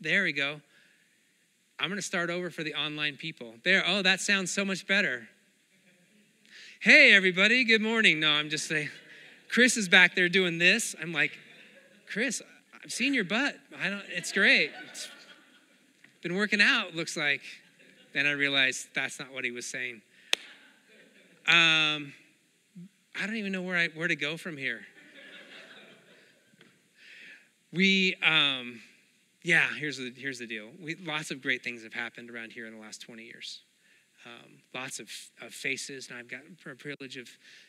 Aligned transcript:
there 0.00 0.24
we 0.24 0.32
go. 0.32 0.60
I'm 1.78 1.88
going 1.88 1.98
to 1.98 2.02
start 2.02 2.30
over 2.30 2.50
for 2.50 2.62
the 2.62 2.74
online 2.74 3.16
people. 3.16 3.54
There, 3.64 3.82
oh, 3.86 4.02
that 4.02 4.20
sounds 4.20 4.50
so 4.50 4.64
much 4.64 4.86
better. 4.86 5.28
Hey, 6.80 7.12
everybody, 7.12 7.64
good 7.64 7.82
morning. 7.82 8.20
No, 8.20 8.30
I'm 8.30 8.48
just 8.48 8.66
saying, 8.66 8.88
Chris 9.50 9.76
is 9.76 9.88
back 9.88 10.14
there 10.14 10.28
doing 10.28 10.58
this. 10.58 10.94
I'm 11.00 11.12
like, 11.12 11.38
Chris, 12.06 12.40
I've 12.82 12.92
seen 12.92 13.12
your 13.12 13.24
butt. 13.24 13.56
I 13.78 13.90
don't, 13.90 14.02
it's 14.08 14.32
great. 14.32 14.70
It's 14.90 15.08
been 16.22 16.36
working 16.36 16.60
out, 16.62 16.94
looks 16.94 17.16
like. 17.16 17.42
Then 18.14 18.26
I 18.26 18.32
realized 18.32 18.88
that's 18.94 19.18
not 19.18 19.32
what 19.32 19.44
he 19.44 19.50
was 19.50 19.66
saying. 19.66 20.00
Um, 21.46 22.12
I 23.18 23.26
don't 23.26 23.36
even 23.36 23.52
know 23.52 23.62
where, 23.62 23.76
I, 23.76 23.88
where 23.88 24.08
to 24.08 24.16
go 24.16 24.36
from 24.36 24.56
here. 24.56 24.80
We, 27.72 28.16
um, 28.24 28.80
yeah, 29.42 29.68
here's 29.78 29.96
the, 29.96 30.12
here's 30.16 30.38
the 30.38 30.46
deal. 30.46 30.68
We, 30.82 30.96
lots 30.96 31.30
of 31.30 31.40
great 31.40 31.64
things 31.64 31.82
have 31.82 31.94
happened 31.94 32.30
around 32.30 32.52
here 32.52 32.66
in 32.66 32.74
the 32.74 32.80
last 32.80 33.00
20 33.00 33.22
years. 33.22 33.60
Um, 34.26 34.58
lots 34.74 35.00
of, 35.00 35.08
of, 35.40 35.54
faces, 35.54 36.08
and 36.10 36.18
I've 36.18 36.28
got 36.28 36.40
the 36.62 36.74
privilege 36.74 37.16
of, 37.16 37.28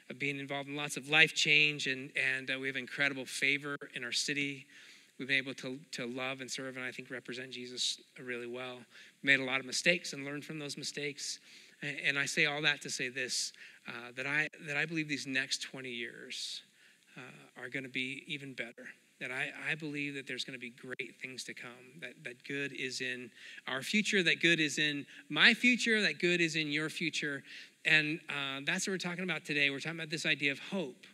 of 0.09 0.19
being 0.19 0.37
involved 0.37 0.67
in 0.67 0.75
lots 0.75 0.97
of 0.97 1.07
life 1.07 1.33
change, 1.33 1.87
and, 1.87 2.11
and 2.17 2.51
uh, 2.51 2.59
we 2.59 2.67
have 2.67 2.75
incredible 2.75 3.25
favor 3.25 3.77
in 3.95 4.03
our 4.03 4.11
city. 4.11 4.65
We've 5.17 5.29
been 5.29 5.37
able 5.37 5.53
to, 5.53 5.79
to 5.93 6.05
love 6.05 6.41
and 6.41 6.51
serve, 6.51 6.75
and 6.75 6.83
I 6.83 6.91
think 6.91 7.09
represent 7.09 7.51
Jesus 7.51 8.01
really 8.21 8.47
well. 8.47 8.79
Made 9.23 9.39
a 9.39 9.45
lot 9.45 9.61
of 9.61 9.65
mistakes 9.65 10.11
and 10.11 10.25
learned 10.25 10.43
from 10.43 10.59
those 10.59 10.75
mistakes. 10.75 11.39
And, 11.81 11.95
and 12.05 12.19
I 12.19 12.25
say 12.25 12.47
all 12.47 12.61
that 12.63 12.81
to 12.81 12.89
say 12.89 13.07
this 13.07 13.53
uh, 13.87 14.11
that, 14.17 14.27
I, 14.27 14.49
that 14.67 14.75
I 14.75 14.85
believe 14.85 15.07
these 15.07 15.25
next 15.25 15.61
20 15.63 15.89
years 15.89 16.63
uh, 17.15 17.61
are 17.61 17.69
going 17.69 17.83
to 17.83 17.89
be 17.89 18.25
even 18.27 18.53
better 18.53 18.87
that 19.21 19.31
I, 19.31 19.51
I 19.71 19.75
believe 19.75 20.15
that 20.15 20.27
there's 20.27 20.43
going 20.43 20.59
to 20.59 20.59
be 20.59 20.71
great 20.71 21.15
things 21.21 21.43
to 21.45 21.53
come, 21.53 22.01
that, 22.01 22.13
that 22.23 22.43
good 22.43 22.73
is 22.73 22.99
in 22.99 23.29
our 23.67 23.83
future, 23.83 24.21
that 24.23 24.41
good 24.41 24.59
is 24.59 24.79
in 24.79 25.05
my 25.29 25.53
future, 25.53 26.01
that 26.01 26.19
good 26.19 26.41
is 26.41 26.55
in 26.55 26.71
your 26.71 26.89
future. 26.89 27.43
And 27.85 28.19
uh, 28.27 28.61
that's 28.65 28.87
what 28.87 28.93
we're 28.93 28.97
talking 28.97 29.23
about 29.23 29.45
today. 29.45 29.69
We're 29.69 29.79
talking 29.79 29.99
about 29.99 30.09
this 30.09 30.25
idea 30.25 30.51
of 30.51 30.59
hope. 30.59 31.05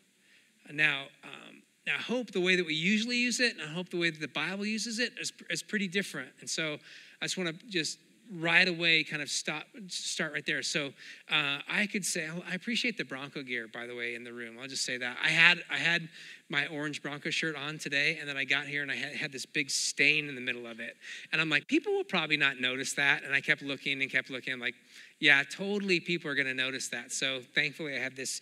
Now, 0.71 1.03
um, 1.23 1.61
now, 1.85 1.97
hope, 1.99 2.31
the 2.31 2.41
way 2.41 2.57
that 2.57 2.65
we 2.65 2.73
usually 2.73 3.15
use 3.15 3.39
it, 3.39 3.53
and 3.57 3.61
I 3.61 3.73
hope 3.73 3.89
the 3.89 3.97
way 3.97 4.09
that 4.09 4.19
the 4.19 4.27
Bible 4.27 4.65
uses 4.65 4.99
it, 4.99 5.13
is, 5.21 5.31
is 5.49 5.63
pretty 5.63 5.87
different. 5.87 6.29
And 6.41 6.49
so 6.49 6.77
I 7.21 7.25
just 7.25 7.37
want 7.37 7.57
to 7.57 7.65
just 7.67 7.99
right 8.35 8.67
away 8.67 9.03
kind 9.03 9.21
of 9.21 9.29
stop 9.29 9.63
start 9.87 10.33
right 10.33 10.45
there. 10.45 10.61
So 10.61 10.87
uh, 11.31 11.59
i 11.69 11.87
could 11.91 12.05
say 12.05 12.29
i 12.49 12.55
appreciate 12.55 12.97
the 12.97 13.05
bronco 13.05 13.41
gear 13.41 13.67
by 13.73 13.85
the 13.85 13.95
way 13.95 14.15
in 14.15 14.23
the 14.23 14.33
room. 14.33 14.57
I'll 14.61 14.67
just 14.67 14.85
say 14.85 14.97
that. 14.97 15.17
I 15.23 15.29
had 15.29 15.63
i 15.71 15.77
had 15.77 16.09
my 16.49 16.67
orange 16.67 17.01
bronco 17.01 17.29
shirt 17.29 17.55
on 17.55 17.77
today 17.77 18.17
and 18.19 18.27
then 18.27 18.37
i 18.37 18.43
got 18.43 18.67
here 18.67 18.81
and 18.81 18.91
i 18.91 18.95
had, 18.95 19.13
had 19.13 19.31
this 19.31 19.45
big 19.45 19.69
stain 19.69 20.29
in 20.29 20.35
the 20.35 20.41
middle 20.41 20.67
of 20.67 20.79
it. 20.79 20.95
And 21.31 21.41
i'm 21.41 21.49
like 21.49 21.67
people 21.67 21.93
will 21.93 22.03
probably 22.03 22.37
not 22.37 22.59
notice 22.59 22.93
that. 22.93 23.23
And 23.23 23.33
i 23.33 23.41
kept 23.41 23.61
looking 23.61 24.01
and 24.01 24.11
kept 24.11 24.29
looking. 24.29 24.53
I'm 24.53 24.59
like 24.59 24.75
yeah 25.19 25.43
totally 25.49 25.99
people 25.99 26.29
are 26.29 26.35
going 26.35 26.47
to 26.47 26.53
notice 26.53 26.89
that. 26.89 27.11
So 27.11 27.41
thankfully 27.55 27.95
i 27.95 27.99
had 27.99 28.15
this. 28.15 28.41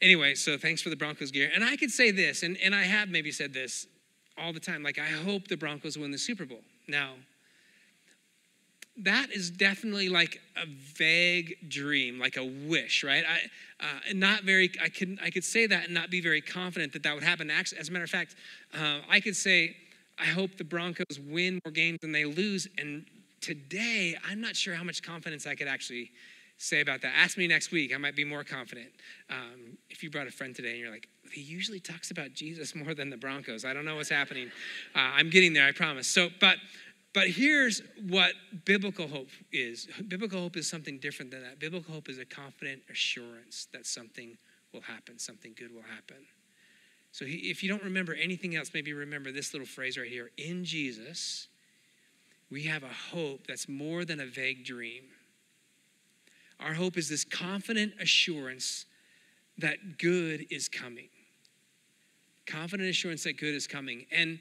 Anyway 0.00 0.34
so 0.34 0.56
thanks 0.56 0.82
for 0.82 0.90
the 0.90 0.96
broncos 0.96 1.30
gear. 1.30 1.50
And 1.54 1.64
i 1.64 1.76
could 1.76 1.90
say 1.90 2.10
this 2.10 2.42
and, 2.42 2.56
and 2.62 2.74
i 2.74 2.82
have 2.82 3.08
maybe 3.08 3.32
said 3.32 3.52
this 3.52 3.86
all 4.38 4.52
the 4.52 4.60
time. 4.60 4.82
Like 4.82 4.98
i 4.98 5.06
hope 5.06 5.48
the 5.48 5.56
broncos 5.56 5.98
win 5.98 6.10
the 6.10 6.18
super 6.18 6.44
bowl. 6.44 6.62
Now 6.86 7.14
that 8.98 9.30
is 9.30 9.50
definitely 9.50 10.08
like 10.08 10.40
a 10.56 10.66
vague 10.66 11.56
dream, 11.68 12.18
like 12.18 12.36
a 12.36 12.44
wish, 12.44 13.04
right? 13.04 13.24
I, 13.28 13.84
uh, 13.84 14.14
not 14.14 14.44
very. 14.44 14.70
I 14.82 14.88
could 14.88 15.18
I 15.22 15.30
could 15.30 15.44
say 15.44 15.66
that 15.66 15.84
and 15.84 15.94
not 15.94 16.10
be 16.10 16.20
very 16.20 16.40
confident 16.40 16.92
that 16.94 17.02
that 17.02 17.14
would 17.14 17.22
happen. 17.22 17.50
Actually, 17.50 17.78
as 17.78 17.88
a 17.88 17.92
matter 17.92 18.04
of 18.04 18.10
fact, 18.10 18.36
uh, 18.74 19.00
I 19.10 19.20
could 19.20 19.36
say, 19.36 19.76
I 20.18 20.24
hope 20.24 20.56
the 20.56 20.64
Broncos 20.64 21.20
win 21.28 21.60
more 21.64 21.72
games 21.72 21.98
than 22.00 22.12
they 22.12 22.24
lose. 22.24 22.68
And 22.78 23.04
today, 23.40 24.16
I'm 24.26 24.40
not 24.40 24.56
sure 24.56 24.74
how 24.74 24.84
much 24.84 25.02
confidence 25.02 25.46
I 25.46 25.54
could 25.54 25.68
actually 25.68 26.10
say 26.58 26.80
about 26.80 27.02
that. 27.02 27.12
Ask 27.14 27.36
me 27.36 27.46
next 27.46 27.70
week. 27.70 27.94
I 27.94 27.98
might 27.98 28.16
be 28.16 28.24
more 28.24 28.44
confident. 28.44 28.88
Um, 29.28 29.76
if 29.90 30.02
you 30.02 30.10
brought 30.10 30.26
a 30.26 30.30
friend 30.30 30.56
today 30.56 30.70
and 30.70 30.78
you're 30.78 30.90
like, 30.90 31.08
he 31.30 31.42
usually 31.42 31.80
talks 31.80 32.10
about 32.10 32.32
Jesus 32.32 32.74
more 32.74 32.94
than 32.94 33.10
the 33.10 33.16
Broncos. 33.18 33.66
I 33.66 33.74
don't 33.74 33.84
know 33.84 33.96
what's 33.96 34.08
happening. 34.08 34.50
Uh, 34.94 35.00
I'm 35.00 35.28
getting 35.28 35.52
there, 35.52 35.66
I 35.66 35.72
promise. 35.72 36.06
So, 36.06 36.30
but 36.40 36.56
but 37.16 37.28
here's 37.28 37.80
what 38.10 38.34
biblical 38.66 39.08
hope 39.08 39.30
is 39.50 39.88
biblical 40.06 40.38
hope 40.38 40.54
is 40.54 40.68
something 40.68 40.98
different 40.98 41.30
than 41.30 41.42
that. 41.42 41.58
Biblical 41.58 41.94
hope 41.94 42.10
is 42.10 42.18
a 42.18 42.26
confident 42.26 42.82
assurance 42.90 43.68
that 43.72 43.86
something 43.86 44.36
will 44.74 44.82
happen, 44.82 45.18
something 45.18 45.54
good 45.58 45.74
will 45.74 45.80
happen. 45.80 46.18
So 47.12 47.24
if 47.26 47.62
you 47.62 47.70
don't 47.70 47.82
remember 47.82 48.12
anything 48.12 48.54
else, 48.54 48.72
maybe 48.74 48.92
remember 48.92 49.32
this 49.32 49.54
little 49.54 49.66
phrase 49.66 49.96
right 49.96 50.10
here. 50.10 50.30
In 50.36 50.62
Jesus, 50.62 51.48
we 52.50 52.64
have 52.64 52.82
a 52.82 53.14
hope 53.14 53.46
that's 53.46 53.66
more 53.66 54.04
than 54.04 54.20
a 54.20 54.26
vague 54.26 54.66
dream. 54.66 55.04
Our 56.60 56.74
hope 56.74 56.98
is 56.98 57.08
this 57.08 57.24
confident 57.24 57.94
assurance 57.98 58.84
that 59.56 59.96
good 59.96 60.44
is 60.50 60.68
coming. 60.68 61.08
Confident 62.44 62.90
assurance 62.90 63.24
that 63.24 63.38
good 63.38 63.54
is 63.54 63.66
coming. 63.66 64.04
And 64.12 64.38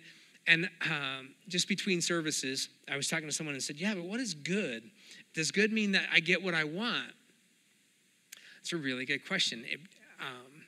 and 0.48 0.70
um, 0.90 1.30
just 1.48 1.68
between 1.68 2.02
services, 2.02 2.70
I 2.90 2.96
was 2.96 3.08
talking 3.08 3.28
to 3.28 3.34
someone 3.34 3.56
and 3.56 3.64
said, 3.64 3.78
Yeah, 3.78 3.96
but 3.96 4.06
what 4.06 4.20
is 4.20 4.34
good? 4.34 4.84
Does 5.34 5.52
good 5.52 5.72
mean 5.72 5.92
that 5.94 6.04
I 6.14 6.20
get 6.20 6.44
what 6.44 6.54
I 6.54 6.64
want? 6.64 7.12
It's 8.62 8.74
a 8.74 8.78
really 8.78 9.06
good 9.06 9.28
question. 9.28 9.64
It, 9.68 9.80
um, 10.20 10.64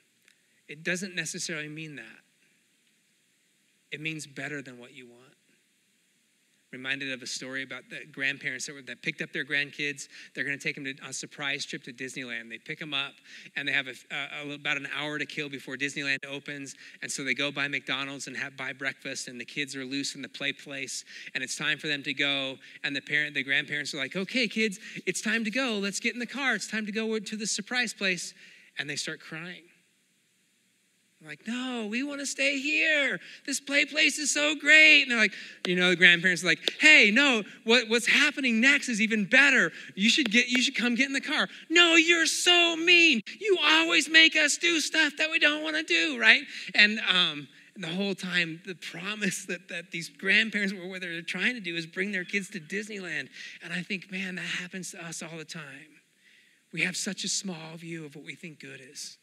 it 0.67 0.83
doesn't 0.83 1.15
necessarily 1.15 1.67
mean 1.67 1.95
that, 1.95 2.19
it 3.91 4.01
means 4.01 4.27
better 4.27 4.61
than 4.61 4.77
what 4.77 4.93
you 4.93 5.07
want 5.07 5.26
reminded 6.77 7.11
of 7.11 7.23
a 7.23 7.27
story 7.27 7.63
about 7.63 7.89
the 7.89 8.05
grandparents 8.11 8.67
that, 8.67 8.75
were, 8.75 8.81
that 8.83 9.01
picked 9.01 9.21
up 9.21 9.33
their 9.33 9.43
grandkids. 9.43 10.07
They're 10.33 10.43
going 10.43 10.57
to 10.57 10.63
take 10.63 10.75
them 10.75 10.85
to 10.85 10.93
a 11.07 11.11
surprise 11.11 11.65
trip 11.65 11.83
to 11.83 11.91
Disneyland. 11.91 12.49
They 12.49 12.59
pick 12.59 12.79
them 12.79 12.93
up, 12.93 13.13
and 13.55 13.67
they 13.67 13.71
have 13.71 13.87
a, 13.87 13.95
a, 14.11 14.53
about 14.53 14.77
an 14.77 14.87
hour 14.95 15.17
to 15.17 15.25
kill 15.25 15.49
before 15.49 15.75
Disneyland 15.75 16.25
opens. 16.29 16.75
And 17.01 17.11
so 17.11 17.23
they 17.23 17.33
go 17.33 17.51
by 17.51 17.67
McDonald's 17.67 18.27
and 18.27 18.37
have 18.37 18.55
buy 18.55 18.73
breakfast, 18.73 19.27
and 19.27 19.41
the 19.41 19.45
kids 19.45 19.75
are 19.75 19.83
loose 19.83 20.15
in 20.15 20.21
the 20.21 20.29
play 20.29 20.53
place, 20.53 21.03
and 21.33 21.43
it's 21.43 21.55
time 21.55 21.79
for 21.79 21.87
them 21.87 22.03
to 22.03 22.13
go. 22.13 22.57
And 22.83 22.95
the 22.95 23.01
parent, 23.01 23.33
the 23.33 23.43
grandparents 23.43 23.93
are 23.93 23.97
like, 23.97 24.15
"Okay, 24.15 24.47
kids, 24.47 24.79
it's 25.05 25.21
time 25.21 25.43
to 25.43 25.51
go. 25.51 25.79
Let's 25.79 25.99
get 25.99 26.13
in 26.13 26.19
the 26.19 26.27
car. 26.27 26.53
It's 26.53 26.67
time 26.67 26.85
to 26.85 26.91
go 26.91 27.17
to 27.17 27.35
the 27.35 27.47
surprise 27.47 27.93
place." 27.93 28.33
And 28.79 28.87
they 28.87 28.95
start 28.95 29.19
crying 29.19 29.63
I'm 31.19 31.27
like, 31.27 31.47
no, 31.47 31.87
we 31.89 32.03
want 32.03 32.19
to 32.19 32.27
stay 32.27 32.59
here. 32.59 33.19
This 33.47 33.59
play 33.59 33.85
place 33.85 34.19
is 34.19 34.31
so 34.31 34.53
great. 34.53 35.01
And 35.01 35.11
they're 35.11 35.17
like, 35.17 35.33
you 35.65 35.75
know, 35.75 35.89
the 35.89 35.95
grandparents 35.95 36.43
are 36.43 36.47
like, 36.47 36.59
hey, 36.79 37.09
no, 37.09 37.41
what, 37.63 37.89
what's 37.89 38.07
happening 38.07 38.61
next 38.61 38.87
is 38.87 39.01
even 39.01 39.25
better. 39.25 39.71
You 39.95 40.11
should 40.11 40.29
get, 40.29 40.47
you 40.47 40.61
should 40.61 40.75
come 40.75 40.93
get 40.93 41.07
in 41.07 41.13
the 41.13 41.21
car. 41.21 41.47
No, 41.69 41.95
you're 41.95 42.27
so 42.27 42.75
mean. 42.75 43.21
You 43.39 43.57
always 43.63 44.07
make 44.07 44.35
us 44.35 44.57
do 44.57 44.79
stuff 44.79 45.13
that 45.17 45.31
we 45.31 45.39
don't 45.39 45.63
want 45.63 45.75
to 45.75 45.83
do, 45.83 46.19
right? 46.19 46.43
And 46.75 46.99
um, 47.11 47.47
the 47.75 47.87
whole 47.87 48.13
time, 48.13 48.61
the 48.67 48.75
promise 48.75 49.45
that, 49.45 49.69
that 49.69 49.91
theyese 49.91 50.09
grandparents 50.09 50.71
were 50.71 50.87
what 50.87 51.01
they're 51.01 51.23
trying 51.23 51.55
to 51.55 51.61
do 51.61 51.75
is 51.75 51.87
bring 51.87 52.11
their 52.11 52.25
kids 52.25 52.49
to 52.51 52.59
Disneyland. 52.59 53.29
And 53.63 53.73
I 53.73 53.81
think, 53.81 54.11
man, 54.11 54.35
that 54.35 54.41
happens 54.41 54.91
to 54.91 55.03
us 55.03 55.23
all 55.23 55.37
the 55.37 55.45
time. 55.45 55.97
We 56.71 56.81
have 56.81 56.95
such 56.95 57.23
a 57.23 57.29
small 57.29 57.75
view 57.75 58.05
of 58.05 58.15
what 58.15 58.23
we 58.23 58.35
think 58.35 58.59
good 58.59 58.81
is. 58.87 59.17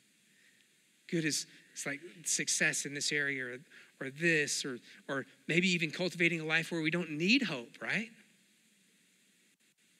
Good 1.08 1.24
is 1.24 1.46
it's 1.74 1.86
like 1.86 2.00
success 2.24 2.86
in 2.86 2.94
this 2.94 3.10
area 3.10 3.44
or, 3.44 3.58
or 4.00 4.10
this, 4.10 4.64
or, 4.64 4.78
or 5.08 5.26
maybe 5.48 5.68
even 5.68 5.90
cultivating 5.90 6.40
a 6.40 6.44
life 6.44 6.70
where 6.70 6.80
we 6.80 6.90
don't 6.90 7.10
need 7.10 7.42
hope, 7.42 7.76
right? 7.82 8.10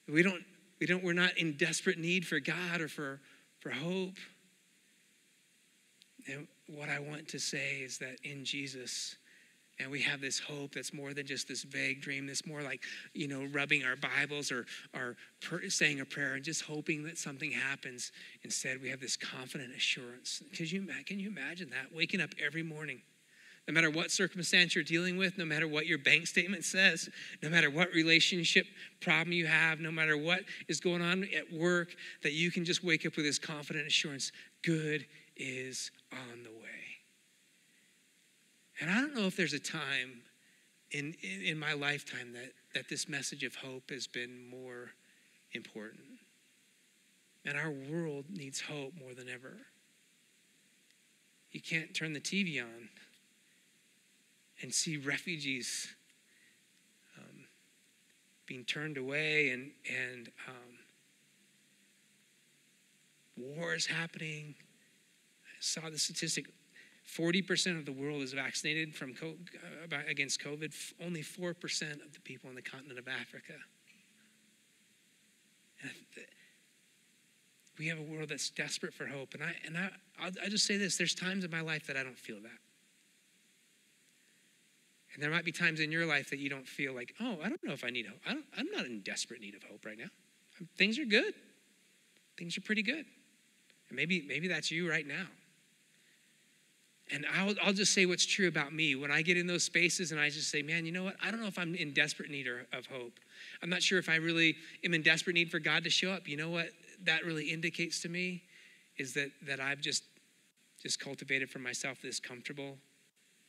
We 0.07 0.23
don't, 0.23 0.41
we 0.79 0.87
don't, 0.87 1.03
we're 1.03 1.13
not 1.13 1.37
in 1.37 1.57
desperate 1.57 1.99
need 1.99 2.25
for 2.25 2.39
God 2.39 2.79
or 2.79 2.87
for, 2.87 3.19
for 3.59 3.71
hope. 3.71 4.15
And 6.27 6.47
what 6.67 6.87
I 6.87 6.99
want 6.99 7.27
to 7.29 7.39
say 7.39 7.81
is 7.81 7.97
that 7.97 8.15
in 8.23 8.45
Jesus, 8.45 9.17
and 9.79 9.91
we 9.91 10.01
have 10.01 10.21
this 10.21 10.39
hope 10.39 10.73
that's 10.73 10.93
more 10.93 11.13
than 11.13 11.25
just 11.25 11.47
this 11.47 11.63
vague 11.63 12.01
dream 12.01 12.27
that's 12.27 12.45
more 12.45 12.61
like 12.61 12.83
you 13.13 13.27
know 13.27 13.45
rubbing 13.51 13.83
our 13.83 13.95
bibles 13.95 14.51
or, 14.51 14.65
or 14.93 15.15
saying 15.69 15.99
a 15.99 16.05
prayer 16.05 16.35
and 16.35 16.43
just 16.43 16.61
hoping 16.61 17.03
that 17.03 17.17
something 17.17 17.51
happens. 17.51 18.11
Instead 18.43 18.81
we 18.81 18.89
have 18.89 18.99
this 18.99 19.17
confident 19.17 19.75
assurance. 19.75 20.41
Can 20.53 20.65
you, 20.67 20.87
can 21.05 21.19
you 21.19 21.29
imagine 21.29 21.69
that? 21.71 21.95
Waking 21.95 22.21
up 22.21 22.31
every 22.43 22.63
morning 22.63 23.01
no 23.67 23.73
matter 23.73 23.89
what 23.89 24.11
circumstance 24.11 24.75
you're 24.75 24.83
dealing 24.83 25.17
with, 25.17 25.37
no 25.37 25.45
matter 25.45 25.67
what 25.67 25.87
your 25.87 25.97
bank 25.97 26.27
statement 26.27 26.63
says, 26.63 27.09
no 27.41 27.49
matter 27.49 27.69
what 27.69 27.91
relationship 27.93 28.67
problem 29.01 29.33
you 29.33 29.47
have, 29.47 29.79
no 29.79 29.91
matter 29.91 30.17
what 30.17 30.41
is 30.67 30.79
going 30.79 31.01
on 31.01 31.27
at 31.35 31.51
work, 31.51 31.95
that 32.21 32.33
you 32.33 32.51
can 32.51 32.63
just 32.63 32.83
wake 32.83 33.05
up 33.05 33.15
with 33.15 33.25
this 33.25 33.39
confident 33.39 33.87
assurance 33.87 34.31
good 34.63 35.05
is 35.35 35.89
on 36.11 36.43
the 36.43 36.51
way. 36.51 36.84
And 38.79 38.89
I 38.89 38.95
don't 38.95 39.15
know 39.15 39.25
if 39.25 39.37
there's 39.37 39.53
a 39.53 39.59
time 39.59 40.21
in, 40.91 41.15
in, 41.21 41.41
in, 41.43 41.59
my 41.59 41.73
lifetime 41.73 42.33
that, 42.33 42.51
that 42.73 42.89
this 42.89 43.07
message 43.07 43.43
of 43.43 43.55
hope 43.55 43.89
has 43.89 44.07
been 44.07 44.49
more 44.49 44.91
important. 45.53 46.03
And 47.45 47.57
our 47.57 47.71
world 47.71 48.25
needs 48.29 48.61
hope 48.61 48.93
more 48.99 49.13
than 49.13 49.29
ever. 49.29 49.57
You 51.51 51.61
can't 51.61 51.93
turn 51.93 52.13
the 52.13 52.19
TV 52.19 52.61
on 52.61 52.89
and 54.61 54.73
see 54.73 54.97
refugees 54.97 55.87
um, 57.17 57.45
being 58.45 58.65
turned 58.65 58.97
away 58.97 59.51
and, 59.51 59.71
and 59.89 60.29
um, 60.47 60.77
wars 63.37 63.85
happening. 63.85 64.55
I 65.45 65.57
saw 65.59 65.89
the 65.89 65.97
statistic 65.97 66.47
40% 67.07 67.77
of 67.77 67.85
the 67.85 67.91
world 67.91 68.21
is 68.21 68.33
vaccinated 68.33 68.95
from 68.95 69.13
uh, 69.21 69.97
against 70.07 70.41
COVID, 70.41 70.73
only 71.03 71.21
4% 71.21 71.51
of 72.05 72.13
the 72.13 72.19
people 72.23 72.49
on 72.49 72.55
the 72.55 72.61
continent 72.61 72.97
of 72.97 73.07
Africa. 73.07 73.53
And 75.81 75.91
we 77.77 77.87
have 77.87 77.99
a 77.99 78.03
world 78.03 78.29
that's 78.29 78.49
desperate 78.49 78.93
for 78.93 79.05
hope. 79.05 79.33
And 79.33 79.43
I 79.43 79.55
and 79.65 79.77
I 79.77 79.89
I'll, 80.19 80.31
I'll 80.43 80.49
just 80.49 80.65
say 80.65 80.77
this: 80.77 80.97
there's 80.97 81.13
times 81.13 81.43
in 81.43 81.51
my 81.51 81.61
life 81.61 81.87
that 81.87 81.97
I 81.97 82.03
don't 82.03 82.17
feel 82.17 82.39
that. 82.41 82.59
And 85.13 85.23
there 85.23 85.31
might 85.31 85.45
be 85.45 85.51
times 85.51 85.79
in 85.79 85.91
your 85.91 86.05
life 86.05 86.29
that 86.29 86.39
you 86.39 86.49
don't 86.49 86.67
feel 86.67 86.93
like, 86.93 87.13
oh, 87.21 87.37
I 87.41 87.47
don't 87.47 87.63
know 87.63 87.71
if 87.71 87.85
I 87.85 87.89
need 87.89 88.05
hope. 88.05 88.19
I 88.27 88.33
don't, 88.33 88.45
I'm 88.57 88.69
not 88.71 88.85
in 88.85 88.99
desperate 88.99 89.39
need 89.39 89.55
of 89.55 89.63
hope 89.63 89.85
right 89.85 89.97
now. 89.97 90.09
Things 90.77 90.99
are 90.99 91.05
good. 91.05 91.33
Things 92.37 92.57
are 92.57 92.61
pretty 92.61 92.83
good. 92.83 93.05
And 93.87 93.95
maybe, 93.95 94.25
maybe 94.27 94.49
that's 94.49 94.71
you 94.71 94.89
right 94.89 95.07
now. 95.07 95.27
And 97.11 97.25
I'll, 97.35 97.53
I'll 97.63 97.73
just 97.73 97.93
say 97.93 98.05
what's 98.05 98.25
true 98.25 98.47
about 98.47 98.73
me. 98.73 98.95
When 98.95 99.11
I 99.11 99.21
get 99.21 99.37
in 99.37 99.45
those 99.45 99.63
spaces 99.63 100.11
and 100.11 100.19
I 100.19 100.29
just 100.29 100.49
say, 100.49 100.63
man, 100.63 100.85
you 100.85 100.91
know 100.91 101.03
what? 101.03 101.15
I 101.23 101.29
don't 101.29 101.39
know 101.39 101.47
if 101.47 101.59
I'm 101.59 101.75
in 101.75 101.93
desperate 101.93 102.31
need 102.31 102.47
of 102.47 102.85
hope. 102.87 103.19
I'm 103.61 103.69
not 103.69 103.83
sure 103.83 103.99
if 103.99 104.09
I 104.09 104.15
really 104.15 104.55
am 104.83 104.93
in 104.93 105.03
desperate 105.03 105.35
need 105.35 105.51
for 105.51 105.59
God 105.59 105.83
to 105.83 105.89
show 105.89 106.11
up. 106.11 106.27
You 106.27 106.37
know 106.37 106.49
what 106.49 106.69
that 107.03 107.23
really 107.23 107.51
indicates 107.51 108.01
to 108.01 108.09
me 108.09 108.41
is 108.97 109.13
that, 109.13 109.29
that 109.45 109.59
I've 109.59 109.81
just, 109.81 110.03
just 110.81 110.99
cultivated 110.99 111.49
for 111.49 111.59
myself 111.59 112.01
this 112.01 112.19
comfortable, 112.19 112.77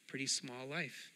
pretty 0.06 0.26
small 0.26 0.66
life. 0.68 1.12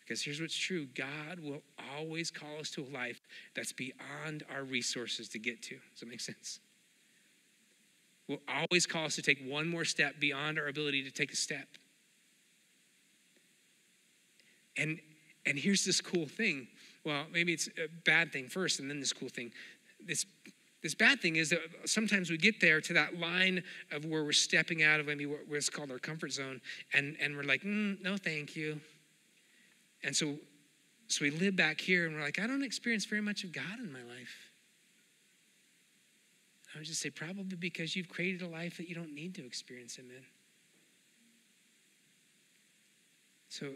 Because 0.00 0.22
here's 0.22 0.40
what's 0.40 0.56
true 0.56 0.86
God 0.94 1.40
will 1.40 1.62
always 1.96 2.30
call 2.30 2.58
us 2.60 2.70
to 2.72 2.82
a 2.82 2.90
life 2.94 3.20
that's 3.56 3.72
beyond 3.72 4.44
our 4.54 4.62
resources 4.62 5.28
to 5.30 5.38
get 5.38 5.62
to. 5.62 5.74
Does 5.74 6.00
that 6.00 6.08
make 6.08 6.20
sense? 6.20 6.60
Will 8.32 8.40
always 8.48 8.86
call 8.86 9.04
us 9.04 9.14
to 9.16 9.22
take 9.22 9.42
one 9.46 9.68
more 9.68 9.84
step 9.84 10.18
beyond 10.18 10.58
our 10.58 10.68
ability 10.68 11.02
to 11.04 11.10
take 11.10 11.32
a 11.32 11.36
step. 11.36 11.68
And 14.76 14.98
and 15.44 15.58
here's 15.58 15.84
this 15.84 16.00
cool 16.00 16.26
thing. 16.26 16.68
Well, 17.04 17.24
maybe 17.32 17.52
it's 17.52 17.68
a 17.68 17.88
bad 18.04 18.32
thing 18.32 18.48
first 18.48 18.80
and 18.80 18.88
then 18.88 19.00
this 19.00 19.12
cool 19.12 19.28
thing. 19.28 19.52
This 20.06 20.24
this 20.82 20.94
bad 20.94 21.20
thing 21.20 21.36
is 21.36 21.50
that 21.50 21.60
sometimes 21.84 22.30
we 22.30 22.36
get 22.36 22.60
there 22.60 22.80
to 22.80 22.92
that 22.94 23.18
line 23.18 23.62
of 23.92 24.04
where 24.04 24.24
we're 24.24 24.32
stepping 24.32 24.82
out 24.82 24.98
of 24.98 25.06
maybe 25.06 25.24
what's 25.24 25.70
called 25.70 25.92
our 25.92 25.98
comfort 25.98 26.32
zone, 26.32 26.60
and, 26.92 27.16
and 27.20 27.36
we're 27.36 27.44
like, 27.44 27.62
mm, 27.62 28.02
no, 28.02 28.16
thank 28.16 28.56
you. 28.56 28.80
And 30.02 30.14
so, 30.14 30.34
so 31.06 31.24
we 31.24 31.30
live 31.30 31.54
back 31.54 31.80
here 31.80 32.06
and 32.06 32.16
we're 32.16 32.22
like, 32.22 32.40
I 32.40 32.48
don't 32.48 32.64
experience 32.64 33.04
very 33.04 33.20
much 33.20 33.44
of 33.44 33.52
God 33.52 33.78
in 33.78 33.92
my 33.92 34.02
life. 34.02 34.51
I 36.74 36.78
would 36.78 36.86
just 36.86 37.00
say, 37.00 37.10
probably 37.10 37.56
because 37.56 37.94
you've 37.94 38.08
created 38.08 38.42
a 38.42 38.48
life 38.48 38.78
that 38.78 38.88
you 38.88 38.94
don't 38.94 39.14
need 39.14 39.34
to 39.34 39.44
experience 39.44 39.96
Him 39.96 40.06
in. 40.10 40.24
So, 43.48 43.74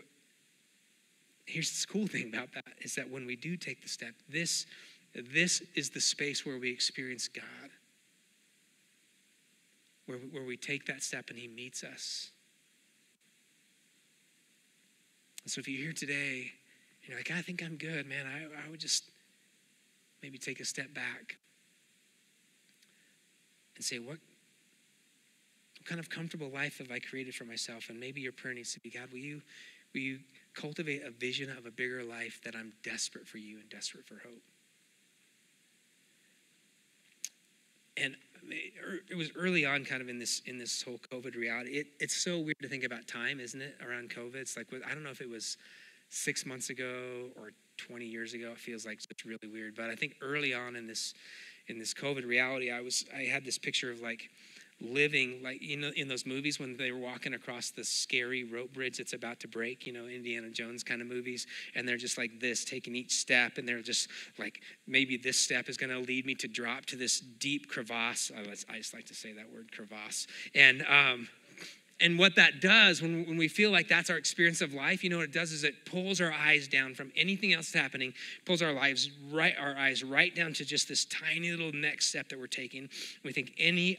here's 1.44 1.84
the 1.84 1.92
cool 1.92 2.06
thing 2.06 2.32
about 2.32 2.52
that 2.54 2.64
is 2.80 2.94
that 2.94 3.10
when 3.10 3.26
we 3.26 3.36
do 3.36 3.56
take 3.56 3.82
the 3.82 3.88
step, 3.88 4.14
this, 4.28 4.66
this 5.14 5.62
is 5.74 5.90
the 5.90 6.00
space 6.00 6.46
where 6.46 6.58
we 6.58 6.70
experience 6.70 7.28
God, 7.28 7.70
where, 10.06 10.18
where 10.18 10.44
we 10.44 10.56
take 10.56 10.86
that 10.86 11.02
step 11.02 11.28
and 11.28 11.38
He 11.38 11.48
meets 11.48 11.84
us. 11.84 12.30
And 15.44 15.52
so 15.52 15.60
if 15.60 15.68
you're 15.68 15.82
here 15.82 15.92
today, 15.92 16.50
you're 17.04 17.16
like, 17.16 17.30
I 17.30 17.42
think 17.42 17.62
I'm 17.62 17.76
good, 17.76 18.06
man, 18.06 18.26
I, 18.26 18.66
I 18.66 18.70
would 18.70 18.80
just 18.80 19.04
maybe 20.22 20.38
take 20.38 20.60
a 20.60 20.64
step 20.64 20.94
back 20.94 21.36
and 23.76 23.84
say, 23.84 23.98
what, 23.98 24.18
what 25.78 25.86
kind 25.86 26.00
of 26.00 26.10
comfortable 26.10 26.50
life 26.50 26.78
have 26.78 26.90
I 26.90 26.98
created 26.98 27.34
for 27.34 27.44
myself? 27.44 27.88
And 27.88 28.00
maybe 28.00 28.20
your 28.20 28.32
prayer 28.32 28.54
needs 28.54 28.74
to 28.74 28.80
be, 28.80 28.90
God, 28.90 29.10
will 29.12 29.18
you, 29.18 29.42
will 29.94 30.00
you 30.00 30.18
cultivate 30.54 31.02
a 31.04 31.10
vision 31.10 31.50
of 31.50 31.66
a 31.66 31.70
bigger 31.70 32.02
life 32.02 32.40
that 32.44 32.54
I'm 32.56 32.72
desperate 32.82 33.26
for 33.26 33.38
you 33.38 33.58
and 33.60 33.68
desperate 33.68 34.06
for 34.06 34.16
hope? 34.16 34.42
And 37.98 38.16
er, 38.84 39.00
it 39.10 39.16
was 39.16 39.30
early 39.36 39.64
on 39.64 39.84
kind 39.84 40.02
of 40.02 40.08
in 40.08 40.18
this 40.18 40.42
in 40.46 40.58
this 40.58 40.82
whole 40.82 40.98
covid 41.10 41.36
reality 41.36 41.72
it, 41.72 41.86
it's 41.98 42.16
so 42.16 42.38
weird 42.38 42.58
to 42.62 42.68
think 42.68 42.84
about 42.84 43.06
time 43.06 43.40
isn't 43.40 43.60
it 43.60 43.76
around 43.86 44.10
covid 44.10 44.36
it's 44.36 44.56
like 44.56 44.66
i 44.86 44.94
don't 44.94 45.02
know 45.02 45.10
if 45.10 45.20
it 45.20 45.28
was 45.28 45.56
six 46.08 46.46
months 46.46 46.70
ago 46.70 47.28
or 47.36 47.52
20 47.78 48.04
years 48.04 48.34
ago 48.34 48.52
it 48.52 48.58
feels 48.58 48.86
like 48.86 49.00
it's 49.10 49.24
really 49.24 49.48
weird 49.50 49.74
but 49.74 49.90
i 49.90 49.94
think 49.94 50.14
early 50.20 50.54
on 50.54 50.76
in 50.76 50.86
this 50.86 51.14
in 51.68 51.78
this 51.78 51.94
covid 51.94 52.26
reality 52.26 52.70
i 52.70 52.80
was 52.80 53.04
i 53.16 53.22
had 53.22 53.44
this 53.44 53.58
picture 53.58 53.90
of 53.90 54.00
like 54.00 54.30
living 54.80 55.40
like 55.42 55.62
you 55.62 55.76
know 55.76 55.90
in 55.96 56.06
those 56.06 56.26
movies 56.26 56.60
when 56.60 56.76
they 56.76 56.92
were 56.92 56.98
walking 56.98 57.32
across 57.32 57.70
the 57.70 57.82
scary 57.82 58.44
rope 58.44 58.72
bridge 58.74 58.98
that's 58.98 59.14
about 59.14 59.40
to 59.40 59.48
break 59.48 59.86
you 59.86 59.92
know 59.92 60.04
indiana 60.04 60.50
jones 60.50 60.84
kind 60.84 61.00
of 61.00 61.08
movies 61.08 61.46
and 61.74 61.88
they're 61.88 61.96
just 61.96 62.18
like 62.18 62.38
this 62.40 62.62
taking 62.62 62.94
each 62.94 63.12
step 63.12 63.56
and 63.56 63.66
they're 63.66 63.80
just 63.80 64.08
like 64.38 64.60
maybe 64.86 65.16
this 65.16 65.38
step 65.38 65.68
is 65.68 65.76
going 65.76 65.90
to 65.90 65.98
lead 65.98 66.26
me 66.26 66.34
to 66.34 66.48
drop 66.48 66.84
to 66.86 66.96
this 66.96 67.20
deep 67.20 67.68
crevasse. 67.68 68.30
I 68.36 68.76
just 68.76 68.94
like 68.94 69.06
to 69.06 69.14
say 69.14 69.32
that 69.32 69.50
word 69.52 69.70
crevasse. 69.72 70.26
And 70.54 70.84
um 70.88 71.28
and 71.98 72.18
what 72.18 72.36
that 72.36 72.60
does 72.60 73.00
when, 73.00 73.26
when 73.26 73.38
we 73.38 73.48
feel 73.48 73.70
like 73.70 73.88
that's 73.88 74.10
our 74.10 74.16
experience 74.16 74.60
of 74.60 74.74
life 74.74 75.02
you 75.02 75.10
know 75.10 75.16
what 75.16 75.24
it 75.24 75.32
does 75.32 75.52
is 75.52 75.64
it 75.64 75.86
pulls 75.86 76.20
our 76.20 76.32
eyes 76.32 76.68
down 76.68 76.94
from 76.94 77.10
anything 77.16 77.52
else 77.52 77.72
that's 77.72 77.82
happening 77.82 78.12
pulls 78.44 78.62
our 78.62 78.72
lives 78.72 79.10
right 79.30 79.54
our 79.58 79.76
eyes 79.76 80.04
right 80.04 80.34
down 80.34 80.52
to 80.52 80.64
just 80.64 80.88
this 80.88 81.04
tiny 81.06 81.50
little 81.50 81.72
next 81.72 82.06
step 82.06 82.28
that 82.28 82.38
we're 82.38 82.46
taking 82.46 82.88
we 83.24 83.32
think 83.32 83.52
any 83.58 83.98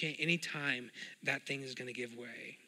any 0.00 0.38
time 0.38 0.90
that 1.22 1.46
thing 1.46 1.62
is 1.62 1.74
going 1.74 1.88
to 1.88 1.92
give 1.92 2.16
way. 2.16 2.58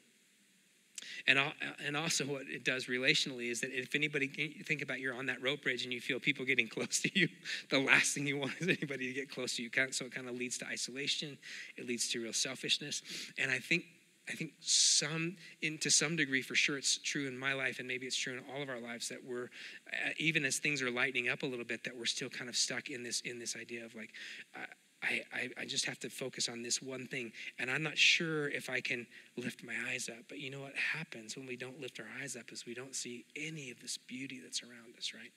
And, 1.26 1.38
uh, 1.38 1.50
and 1.86 1.96
also, 1.96 2.24
what 2.24 2.42
it 2.42 2.64
does 2.64 2.86
relationally 2.86 3.50
is 3.50 3.60
that 3.60 3.70
if 3.70 3.94
anybody, 3.94 4.28
think 4.66 4.82
about 4.82 5.00
you're 5.00 5.14
on 5.14 5.26
that 5.26 5.42
rope 5.42 5.62
bridge 5.62 5.84
and 5.84 5.92
you 5.92 6.00
feel 6.00 6.18
people 6.18 6.44
getting 6.44 6.68
close 6.76 7.00
to 7.00 7.10
you, 7.18 7.28
the 7.70 7.78
last 7.78 8.14
thing 8.14 8.26
you 8.26 8.38
want 8.38 8.52
is 8.58 8.68
anybody 8.68 9.08
to 9.08 9.12
get 9.12 9.30
close 9.30 9.56
to 9.56 9.62
you. 9.62 9.70
So 9.90 10.06
it 10.06 10.14
kind 10.14 10.28
of 10.28 10.34
leads 10.34 10.58
to 10.58 10.66
isolation, 10.66 11.38
it 11.76 11.86
leads 11.86 12.08
to 12.10 12.22
real 12.22 12.32
selfishness. 12.32 13.02
And 13.38 13.50
I 13.50 13.58
think 13.58 13.84
I 14.28 14.32
think 14.32 14.52
some, 14.60 15.36
in, 15.60 15.76
to 15.78 15.90
some 15.90 16.16
degree, 16.16 16.40
for 16.40 16.54
sure, 16.54 16.78
it's 16.78 16.96
true 16.96 17.28
in 17.28 17.38
my 17.38 17.52
life, 17.52 17.78
and 17.78 17.86
maybe 17.86 18.06
it's 18.06 18.16
true 18.16 18.32
in 18.32 18.42
all 18.52 18.62
of 18.62 18.70
our 18.70 18.80
lives 18.80 19.08
that 19.10 19.22
we're, 19.22 19.50
uh, 19.92 20.10
even 20.18 20.46
as 20.46 20.58
things 20.58 20.80
are 20.80 20.90
lightening 20.90 21.28
up 21.28 21.42
a 21.42 21.46
little 21.46 21.64
bit, 21.64 21.84
that 21.84 21.94
we're 21.94 22.06
still 22.06 22.30
kind 22.30 22.48
of 22.48 22.56
stuck 22.56 22.88
in 22.88 23.02
this 23.02 23.20
in 23.20 23.38
this 23.38 23.54
idea 23.54 23.84
of 23.84 23.94
like, 23.94 24.10
uh, 24.56 24.64
I, 25.04 25.22
I, 25.32 25.50
I, 25.60 25.64
just 25.66 25.84
have 25.84 25.98
to 26.00 26.08
focus 26.08 26.48
on 26.48 26.62
this 26.62 26.80
one 26.80 27.06
thing. 27.06 27.32
And 27.58 27.70
I'm 27.70 27.82
not 27.82 27.98
sure 27.98 28.48
if 28.48 28.70
I 28.70 28.80
can 28.80 29.06
lift 29.36 29.62
my 29.62 29.74
eyes 29.90 30.08
up. 30.08 30.24
But 30.28 30.38
you 30.38 30.50
know 30.50 30.60
what 30.60 30.74
happens 30.76 31.36
when 31.36 31.46
we 31.46 31.56
don't 31.56 31.78
lift 31.80 32.00
our 32.00 32.06
eyes 32.22 32.36
up 32.36 32.50
is 32.52 32.64
we 32.64 32.74
don't 32.74 32.94
see 32.94 33.26
any 33.36 33.70
of 33.70 33.80
this 33.80 33.98
beauty 33.98 34.40
that's 34.42 34.62
around 34.62 34.96
us, 34.96 35.12
right? 35.14 35.32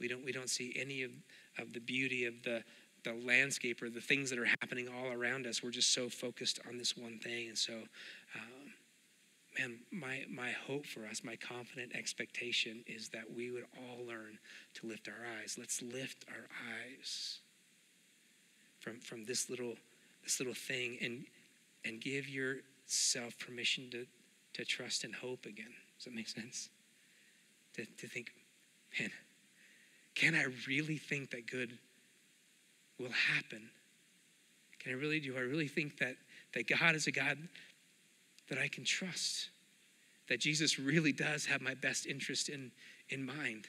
We 0.00 0.08
don't, 0.08 0.24
we 0.24 0.32
don't 0.32 0.50
see 0.50 0.74
any 0.76 1.02
of, 1.02 1.10
of 1.58 1.72
the 1.72 1.80
beauty 1.80 2.24
of 2.24 2.42
the, 2.42 2.64
the 3.08 3.26
landscape 3.26 3.82
or 3.82 3.88
the 3.88 4.00
things 4.00 4.30
that 4.30 4.38
are 4.38 4.44
happening 4.44 4.88
all 4.88 5.10
around 5.12 5.46
us. 5.46 5.62
We're 5.62 5.70
just 5.70 5.92
so 5.94 6.08
focused 6.08 6.60
on 6.68 6.76
this 6.76 6.96
one 6.96 7.18
thing. 7.18 7.48
And 7.48 7.58
so, 7.58 7.72
um, 8.34 8.72
man, 9.58 9.78
my, 9.90 10.24
my 10.30 10.50
hope 10.50 10.84
for 10.86 11.06
us, 11.06 11.22
my 11.24 11.36
confident 11.36 11.92
expectation 11.94 12.84
is 12.86 13.08
that 13.10 13.24
we 13.34 13.50
would 13.50 13.64
all 13.76 14.06
learn 14.06 14.38
to 14.74 14.86
lift 14.86 15.08
our 15.08 15.26
eyes. 15.40 15.56
Let's 15.58 15.80
lift 15.80 16.26
our 16.28 16.48
eyes 16.68 17.38
from, 18.78 19.00
from 19.00 19.24
this 19.24 19.48
little 19.48 19.74
this 20.24 20.40
little 20.40 20.54
thing 20.54 20.98
and 21.00 21.24
and 21.84 22.02
give 22.02 22.28
yourself 22.28 23.38
permission 23.38 23.88
to, 23.90 24.06
to 24.52 24.64
trust 24.64 25.04
and 25.04 25.14
hope 25.14 25.46
again. 25.46 25.72
Does 25.96 26.04
that 26.04 26.14
make 26.14 26.28
sense? 26.28 26.68
To, 27.76 27.86
to 27.86 28.06
think, 28.08 28.32
man, 28.98 29.10
can 30.14 30.34
I 30.34 30.46
really 30.66 30.98
think 30.98 31.30
that 31.30 31.50
good 31.50 31.78
will 32.98 33.10
happen? 33.10 33.70
Can 34.80 34.92
I 34.92 34.94
really 34.96 35.20
do 35.20 35.36
I 35.36 35.40
really 35.40 35.68
think 35.68 35.98
that 35.98 36.16
that 36.54 36.68
God 36.68 36.94
is 36.94 37.06
a 37.06 37.12
God 37.12 37.38
that 38.48 38.58
I 38.58 38.68
can 38.68 38.84
trust? 38.84 39.50
That 40.28 40.40
Jesus 40.40 40.78
really 40.78 41.12
does 41.12 41.46
have 41.46 41.60
my 41.60 41.74
best 41.74 42.06
interest 42.06 42.48
in, 42.48 42.70
in 43.08 43.24
mind? 43.24 43.66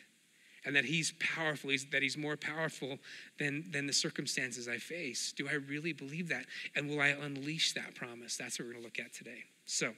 and 0.66 0.76
that 0.76 0.86
he's 0.86 1.14
powerful, 1.20 1.70
he's, 1.70 1.86
that 1.92 2.02
he's 2.02 2.18
more 2.18 2.36
powerful 2.36 3.00
than, 3.38 3.66
than 3.72 3.88
the 3.88 3.94
circumstances 3.94 4.68
I 4.68 4.78
face. 4.78 5.34
Do 5.36 5.48
I 5.48 5.54
really 5.54 5.94
believe 5.94 6.30
that? 6.30 6.46
And 6.76 6.90
will 6.90 7.02
I 7.02 7.08
unleash 7.08 7.74
that 7.74 7.96
promise? 7.96 8.38
That's 8.38 8.60
what 8.60 8.66
we're 8.66 8.74
going 8.74 8.84
to 8.84 8.88
look 8.88 9.00
at 9.00 9.14
today. 9.14 9.44
So, 9.66 9.94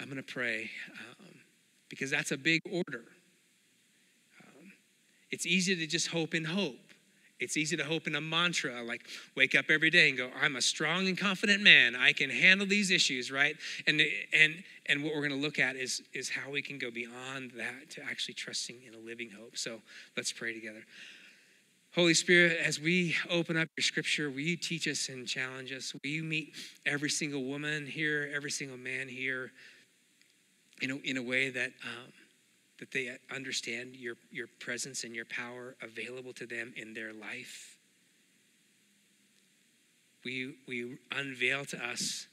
I'm 0.00 0.06
going 0.06 0.22
to 0.22 0.22
pray 0.22 0.70
um, 1.20 1.34
because 1.88 2.10
that's 2.10 2.32
a 2.32 2.36
big 2.36 2.60
order. 2.70 3.04
Um, 4.42 4.72
it's 5.30 5.46
easy 5.46 5.76
to 5.76 5.86
just 5.86 6.08
hope 6.08 6.34
in 6.34 6.44
hope. 6.44 6.93
It's 7.40 7.56
easy 7.56 7.76
to 7.76 7.84
hope 7.84 8.06
in 8.06 8.14
a 8.14 8.20
mantra, 8.20 8.82
like 8.82 9.06
wake 9.34 9.54
up 9.54 9.66
every 9.68 9.90
day 9.90 10.08
and 10.08 10.16
go, 10.16 10.30
I'm 10.40 10.56
a 10.56 10.62
strong 10.62 11.08
and 11.08 11.18
confident 11.18 11.62
man. 11.62 11.96
I 11.96 12.12
can 12.12 12.30
handle 12.30 12.66
these 12.66 12.90
issues, 12.90 13.30
right? 13.30 13.56
And, 13.86 14.00
and, 14.32 14.62
and 14.86 15.02
what 15.02 15.14
we're 15.14 15.26
going 15.26 15.38
to 15.40 15.44
look 15.44 15.58
at 15.58 15.74
is, 15.74 16.02
is 16.12 16.30
how 16.30 16.50
we 16.50 16.62
can 16.62 16.78
go 16.78 16.90
beyond 16.90 17.50
that 17.56 17.90
to 17.90 18.04
actually 18.04 18.34
trusting 18.34 18.76
in 18.86 18.94
a 18.94 18.98
living 18.98 19.30
hope. 19.30 19.56
So 19.56 19.80
let's 20.16 20.32
pray 20.32 20.54
together. 20.54 20.84
Holy 21.94 22.14
Spirit, 22.14 22.58
as 22.64 22.80
we 22.80 23.16
open 23.30 23.56
up 23.56 23.68
your 23.76 23.82
scripture, 23.82 24.30
will 24.30 24.40
you 24.40 24.56
teach 24.56 24.86
us 24.86 25.08
and 25.08 25.26
challenge 25.26 25.72
us? 25.72 25.92
Will 25.92 26.10
you 26.10 26.22
meet 26.22 26.54
every 26.86 27.10
single 27.10 27.44
woman 27.44 27.86
here, 27.86 28.30
every 28.34 28.50
single 28.50 28.78
man 28.78 29.08
here 29.08 29.50
in 30.80 30.90
a, 30.92 30.96
in 30.98 31.16
a 31.16 31.22
way 31.22 31.50
that. 31.50 31.72
Um, 31.82 32.12
that 32.78 32.90
they 32.90 33.16
understand 33.34 33.94
your, 33.94 34.16
your 34.30 34.48
presence 34.58 35.04
and 35.04 35.14
your 35.14 35.24
power 35.26 35.76
available 35.80 36.32
to 36.32 36.46
them 36.46 36.72
in 36.76 36.92
their 36.94 37.12
life. 37.12 37.76
We, 40.24 40.56
we 40.66 40.96
unveil 41.12 41.64
to 41.66 41.84
us 41.84 42.26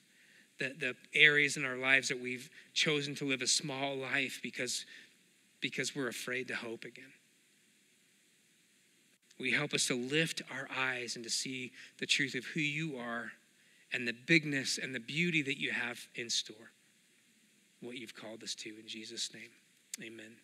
the, 0.60 0.74
the 0.80 0.96
areas 1.14 1.58
in 1.58 1.66
our 1.66 1.76
lives 1.76 2.08
that 2.08 2.22
we've 2.22 2.50
chosen 2.74 3.16
to 3.16 3.26
live 3.26 3.42
a 3.42 3.48
small 3.48 3.96
life 3.96 4.40
because, 4.42 4.86
because 5.60 5.96
we're 5.96 6.08
afraid 6.08 6.48
to 6.48 6.56
hope 6.56 6.86
again. 6.86 7.12
We 9.40 9.52
help 9.52 9.74
us 9.74 9.88
to 9.88 9.96
lift 9.96 10.44
our 10.52 10.68
eyes 10.76 11.16
and 11.16 11.24
to 11.24 11.30
see 11.30 11.72
the 11.98 12.06
truth 12.06 12.36
of 12.36 12.46
who 12.46 12.60
you 12.60 12.98
are 12.98 13.32
and 13.92 14.08
the 14.08 14.14
bigness 14.14 14.78
and 14.78 14.94
the 14.94 15.00
beauty 15.00 15.42
that 15.42 15.60
you 15.60 15.72
have 15.72 16.00
in 16.16 16.30
store, 16.30 16.72
what 17.82 17.98
you've 17.98 18.16
called 18.16 18.44
us 18.44 18.56
to 18.56 18.70
in 18.70 18.88
Jesus' 18.88 19.34
name. 19.34 19.50
Amen. 20.04 20.36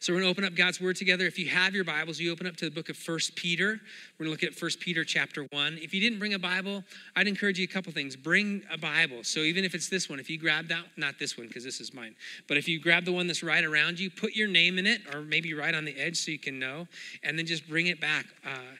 So 0.00 0.12
we're 0.12 0.20
going 0.20 0.32
to 0.32 0.40
open 0.40 0.44
up 0.44 0.56
God's 0.56 0.80
word 0.80 0.96
together. 0.96 1.26
If 1.26 1.38
you 1.38 1.48
have 1.48 1.74
your 1.74 1.84
Bibles, 1.84 2.20
you 2.20 2.32
open 2.32 2.46
up 2.46 2.56
to 2.56 2.64
the 2.64 2.70
book 2.70 2.88
of 2.88 2.96
First 2.96 3.34
Peter. 3.34 3.80
We're 4.18 4.24
going 4.24 4.28
to 4.28 4.30
look 4.30 4.42
at 4.44 4.54
First 4.56 4.80
Peter 4.80 5.04
chapter 5.04 5.46
1. 5.50 5.78
If 5.82 5.92
you 5.92 6.00
didn't 6.00 6.18
bring 6.18 6.34
a 6.34 6.38
Bible, 6.38 6.84
I'd 7.16 7.26
encourage 7.26 7.58
you 7.58 7.64
a 7.64 7.72
couple 7.72 7.92
things. 7.92 8.14
Bring 8.16 8.62
a 8.72 8.78
Bible. 8.78 9.24
So 9.24 9.40
even 9.40 9.64
if 9.64 9.74
it's 9.74 9.88
this 9.88 10.08
one, 10.08 10.20
if 10.20 10.30
you 10.30 10.38
grab 10.38 10.68
that, 10.68 10.84
not 10.96 11.18
this 11.18 11.36
one 11.36 11.48
because 11.48 11.64
this 11.64 11.80
is 11.80 11.92
mine, 11.92 12.14
but 12.46 12.56
if 12.56 12.68
you 12.68 12.80
grab 12.80 13.04
the 13.04 13.12
one 13.12 13.26
that's 13.26 13.42
right 13.42 13.64
around 13.64 13.98
you, 13.98 14.08
put 14.08 14.34
your 14.34 14.48
name 14.48 14.78
in 14.78 14.86
it 14.86 15.02
or 15.14 15.20
maybe 15.20 15.52
right 15.52 15.74
on 15.74 15.84
the 15.84 15.98
edge 15.98 16.16
so 16.16 16.30
you 16.30 16.38
can 16.38 16.58
know, 16.58 16.86
and 17.24 17.38
then 17.38 17.44
just 17.44 17.68
bring 17.68 17.88
it 17.88 18.00
back. 18.00 18.24
Uh, 18.46 18.76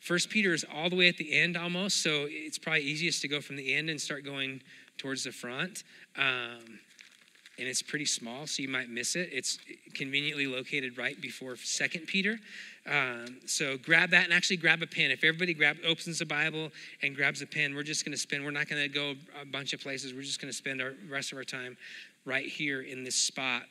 First 0.00 0.30
Peter 0.30 0.52
is 0.52 0.64
all 0.74 0.90
the 0.90 0.96
way 0.96 1.08
at 1.08 1.16
the 1.16 1.32
end 1.32 1.56
almost, 1.56 2.02
so 2.02 2.26
it's 2.28 2.58
probably 2.58 2.82
easiest 2.82 3.22
to 3.22 3.28
go 3.28 3.40
from 3.40 3.56
the 3.56 3.74
end 3.74 3.88
and 3.88 4.00
start 4.00 4.24
going 4.24 4.60
towards 4.98 5.24
the 5.24 5.32
front. 5.32 5.84
Um, 6.16 6.80
and 7.58 7.66
it's 7.66 7.82
pretty 7.82 8.04
small, 8.04 8.46
so 8.46 8.62
you 8.62 8.68
might 8.68 8.90
miss 8.90 9.16
it. 9.16 9.30
It's 9.32 9.58
conveniently 9.94 10.46
located 10.46 10.98
right 10.98 11.18
before 11.20 11.56
Second 11.56 12.06
Peter. 12.06 12.38
Um, 12.86 13.38
so 13.46 13.78
grab 13.78 14.10
that 14.10 14.24
and 14.24 14.32
actually 14.32 14.58
grab 14.58 14.82
a 14.82 14.86
pen. 14.86 15.10
If 15.10 15.24
everybody 15.24 15.54
grab, 15.54 15.78
opens 15.86 16.18
the 16.18 16.26
Bible 16.26 16.70
and 17.02 17.16
grabs 17.16 17.40
a 17.40 17.46
pen, 17.46 17.74
we're 17.74 17.82
just 17.82 18.04
going 18.04 18.12
to 18.12 18.18
spend. 18.18 18.44
We're 18.44 18.50
not 18.50 18.68
going 18.68 18.82
to 18.82 18.88
go 18.88 19.14
a 19.40 19.46
bunch 19.46 19.72
of 19.72 19.80
places. 19.80 20.12
We're 20.12 20.22
just 20.22 20.40
going 20.40 20.50
to 20.50 20.56
spend 20.56 20.82
our 20.82 20.92
rest 21.10 21.32
of 21.32 21.38
our 21.38 21.44
time 21.44 21.76
right 22.26 22.46
here 22.46 22.82
in 22.82 23.04
this 23.04 23.16
spot 23.16 23.62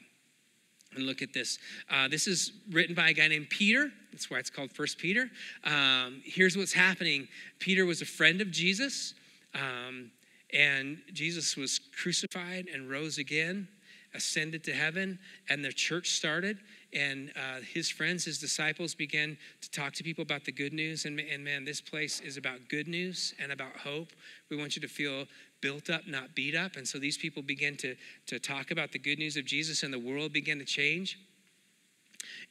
and 0.95 1.05
look 1.05 1.21
at 1.21 1.33
this. 1.33 1.59
Uh, 1.89 2.07
this 2.07 2.25
is 2.25 2.53
written 2.71 2.95
by 2.95 3.09
a 3.09 3.13
guy 3.13 3.27
named 3.27 3.49
Peter. 3.49 3.91
That's 4.11 4.31
why 4.31 4.39
it's 4.39 4.49
called 4.49 4.71
First 4.71 4.97
Peter. 4.97 5.29
Um, 5.63 6.21
here's 6.23 6.57
what's 6.57 6.73
happening. 6.73 7.27
Peter 7.59 7.85
was 7.85 8.01
a 8.01 8.05
friend 8.05 8.41
of 8.41 8.49
Jesus. 8.49 9.13
Um, 9.53 10.11
and 10.53 10.99
Jesus 11.13 11.57
was 11.57 11.79
crucified 12.01 12.67
and 12.73 12.89
rose 12.89 13.17
again 13.17 13.67
ascended 14.15 14.63
to 14.63 14.74
heaven 14.74 15.19
and 15.50 15.63
the 15.63 15.72
church 15.72 16.10
started 16.12 16.57
and 16.93 17.31
uh, 17.36 17.60
his 17.62 17.89
friends 17.89 18.25
his 18.25 18.39
disciples 18.39 18.95
began 18.95 19.38
to 19.62 19.69
talk 19.72 19.93
to 19.93 20.03
people 20.03 20.22
about 20.22 20.45
the 20.45 20.51
good 20.51 20.74
news 20.74 21.05
and, 21.05 21.19
and 21.19 21.43
man 21.43 21.65
this 21.65 21.81
place 21.81 22.19
is 22.22 22.38
about 22.38 22.57
good 22.69 22.88
news 22.88 23.34
and 23.39 23.51
about 23.51 23.75
hope 23.77 24.10
we 24.50 24.57
want 24.57 24.75
you 24.75 24.81
to 24.81 24.88
feel 24.88 25.25
built 25.62 25.89
up 25.89 26.07
not 26.07 26.34
beat 26.36 26.55
up 26.55 26.75
and 26.75 26.88
so 26.88 26.98
these 26.98 27.17
people 27.17 27.41
began 27.41 27.75
to, 27.75 27.95
to 28.25 28.39
talk 28.39 28.72
about 28.72 28.91
the 28.91 29.00
good 29.00 29.19
news 29.19 29.38
of 29.38 29.45
jesus 29.45 29.84
and 29.84 29.93
the 29.93 30.00
world 30.00 30.31
began 30.31 30.57
to 30.57 30.65
change 30.65 31.19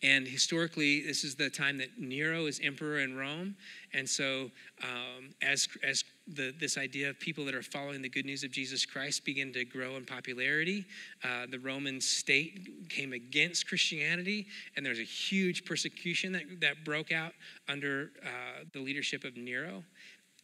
and 0.02 0.26
historically, 0.26 1.02
this 1.02 1.25
is 1.25 1.35
the 1.35 1.50
time 1.50 1.78
that 1.78 1.99
Nero 1.99 2.47
is 2.47 2.61
emperor 2.62 2.99
in 2.99 3.16
Rome. 3.16 3.56
And 3.92 4.09
so, 4.09 4.50
um, 4.83 5.35
as, 5.42 5.68
as 5.83 6.04
the, 6.26 6.54
this 6.59 6.78
idea 6.78 7.11
of 7.11 7.21
people 7.21 7.45
that 7.45 7.54
are 7.54 7.62
following 7.62 8.00
the 8.00 8.09
good 8.09 8.25
news 8.25 8.45
of 8.45 8.50
Jesus 8.50 8.87
Christ 8.87 9.25
begin 9.25 9.52
to 9.52 9.64
grow 9.64 9.97
in 9.97 10.04
popularity, 10.04 10.87
uh, 11.23 11.47
the 11.50 11.59
Roman 11.59 12.00
state 12.00 12.88
came 12.88 13.12
against 13.12 13.69
Christianity, 13.69 14.47
and 14.76 14.85
there's 14.85 15.00
a 15.00 15.02
huge 15.02 15.64
persecution 15.64 16.33
that, 16.33 16.61
that 16.61 16.85
broke 16.85 17.12
out 17.12 17.33
under 17.69 18.11
uh, 18.25 18.64
the 18.73 18.81
leadership 18.81 19.25
of 19.25 19.37
Nero. 19.37 19.85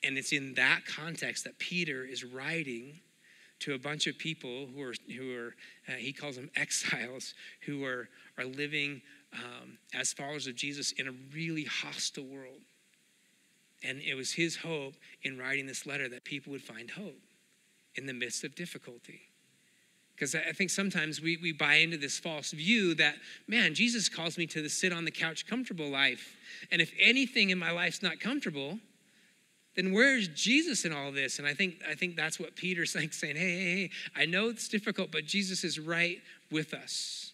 And 0.02 0.18
it's 0.18 0.32
in 0.32 0.54
that 0.54 0.80
context 0.86 1.44
that 1.44 1.58
Peter 1.58 2.04
is 2.04 2.24
writing 2.24 3.00
to 3.60 3.74
a 3.74 3.78
bunch 3.78 4.06
of 4.06 4.16
people 4.18 4.68
who 4.74 4.82
are, 4.82 4.94
who 5.14 5.36
are 5.36 5.54
uh, 5.88 5.92
he 5.92 6.12
calls 6.12 6.36
them 6.36 6.50
exiles, 6.56 7.34
who 7.66 7.84
are, 7.84 8.08
are 8.38 8.44
living 8.44 9.02
um, 9.34 9.78
as 9.94 10.12
followers 10.12 10.46
of 10.46 10.56
Jesus 10.56 10.92
in 10.92 11.08
a 11.08 11.12
really 11.34 11.64
hostile 11.64 12.24
world. 12.24 12.60
And 13.82 14.00
it 14.00 14.14
was 14.14 14.32
his 14.32 14.56
hope 14.56 14.94
in 15.22 15.38
writing 15.38 15.66
this 15.66 15.86
letter 15.86 16.08
that 16.08 16.24
people 16.24 16.52
would 16.52 16.62
find 16.62 16.90
hope 16.90 17.20
in 17.94 18.06
the 18.06 18.12
midst 18.12 18.44
of 18.44 18.54
difficulty. 18.54 19.22
Because 20.14 20.34
I 20.34 20.52
think 20.52 20.68
sometimes 20.68 21.22
we, 21.22 21.38
we 21.38 21.52
buy 21.52 21.76
into 21.76 21.96
this 21.96 22.18
false 22.18 22.50
view 22.50 22.94
that, 22.96 23.14
man, 23.48 23.72
Jesus 23.74 24.10
calls 24.10 24.36
me 24.36 24.46
to 24.48 24.60
the 24.60 24.68
sit 24.68 24.92
on 24.92 25.06
the 25.06 25.10
couch 25.10 25.46
comfortable 25.46 25.88
life. 25.88 26.36
And 26.70 26.82
if 26.82 26.92
anything 27.00 27.48
in 27.48 27.58
my 27.58 27.70
life's 27.70 28.02
not 28.02 28.20
comfortable, 28.20 28.78
then 29.76 29.92
where's 29.92 30.28
Jesus 30.28 30.84
in 30.84 30.92
all 30.92 31.10
this? 31.10 31.38
And 31.38 31.48
I 31.48 31.54
think, 31.54 31.76
I 31.88 31.94
think 31.94 32.16
that's 32.16 32.38
what 32.38 32.54
Peter's 32.54 32.94
like 32.96 33.14
saying, 33.14 33.36
hey, 33.36 33.42
hey, 33.50 33.74
hey, 33.76 33.90
I 34.14 34.26
know 34.26 34.50
it's 34.50 34.68
difficult, 34.68 35.10
but 35.10 35.24
Jesus 35.24 35.64
is 35.64 35.78
right 35.78 36.18
with 36.50 36.74
us. 36.74 37.32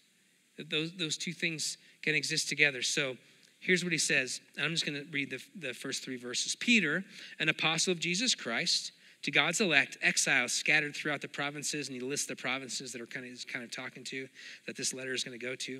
Those, 0.69 0.93
those 0.97 1.17
two 1.17 1.33
things 1.33 1.77
can 2.01 2.15
exist 2.15 2.47
together. 2.47 2.81
So 2.81 3.17
here's 3.59 3.83
what 3.83 3.91
he 3.91 3.99
says. 3.99 4.41
I'm 4.61 4.71
just 4.71 4.85
going 4.85 5.01
to 5.01 5.09
read 5.11 5.29
the, 5.29 5.41
the 5.55 5.73
first 5.73 6.03
three 6.03 6.17
verses. 6.17 6.55
Peter, 6.55 7.03
an 7.39 7.49
apostle 7.49 7.91
of 7.91 7.99
Jesus 7.99 8.35
Christ, 8.35 8.91
to 9.23 9.31
God's 9.31 9.59
elect, 9.61 9.97
exiles 10.01 10.53
scattered 10.53 10.95
throughout 10.95 11.21
the 11.21 11.27
provinces, 11.27 11.87
and 11.87 11.95
he 11.95 12.01
lists 12.01 12.27
the 12.27 12.35
provinces 12.35 12.91
that 12.91 13.01
are 13.01 13.07
kind 13.07 13.25
of, 13.25 13.47
kind 13.47 13.65
of 13.65 13.71
talking 13.71 14.03
to, 14.05 14.27
that 14.67 14.77
this 14.77 14.93
letter 14.93 15.13
is 15.13 15.23
going 15.23 15.37
to 15.37 15.45
go 15.45 15.55
to, 15.55 15.79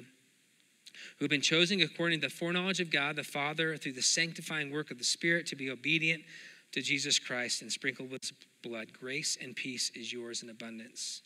who 1.18 1.26
have 1.26 1.30
been 1.30 1.42
chosen 1.42 1.82
according 1.82 2.20
to 2.20 2.28
the 2.28 2.34
foreknowledge 2.34 2.80
of 2.80 2.92
God 2.92 3.16
the 3.16 3.24
Father 3.24 3.78
through 3.78 3.94
the 3.94 4.02
sanctifying 4.02 4.72
work 4.72 4.92
of 4.92 4.98
the 4.98 5.04
Spirit 5.04 5.46
to 5.48 5.56
be 5.56 5.70
obedient 5.70 6.24
to 6.72 6.82
Jesus 6.82 7.20
Christ 7.20 7.62
and 7.62 7.72
sprinkled 7.72 8.12
with 8.12 8.32
blood. 8.64 8.88
Grace 8.92 9.38
and 9.42 9.56
peace 9.56 9.92
is 9.96 10.12
yours 10.12 10.44
in 10.44 10.50
abundance. 10.50 11.22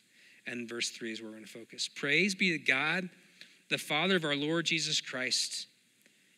And 0.46 0.68
verse 0.68 0.90
3 0.90 1.12
is 1.12 1.20
where 1.20 1.30
we're 1.30 1.36
going 1.36 1.46
to 1.46 1.50
focus. 1.50 1.88
Praise 1.88 2.34
be 2.34 2.50
to 2.50 2.58
God 2.58 3.08
the 3.70 3.78
Father 3.78 4.16
of 4.16 4.24
our 4.24 4.36
Lord 4.36 4.66
Jesus 4.66 5.00
Christ. 5.00 5.66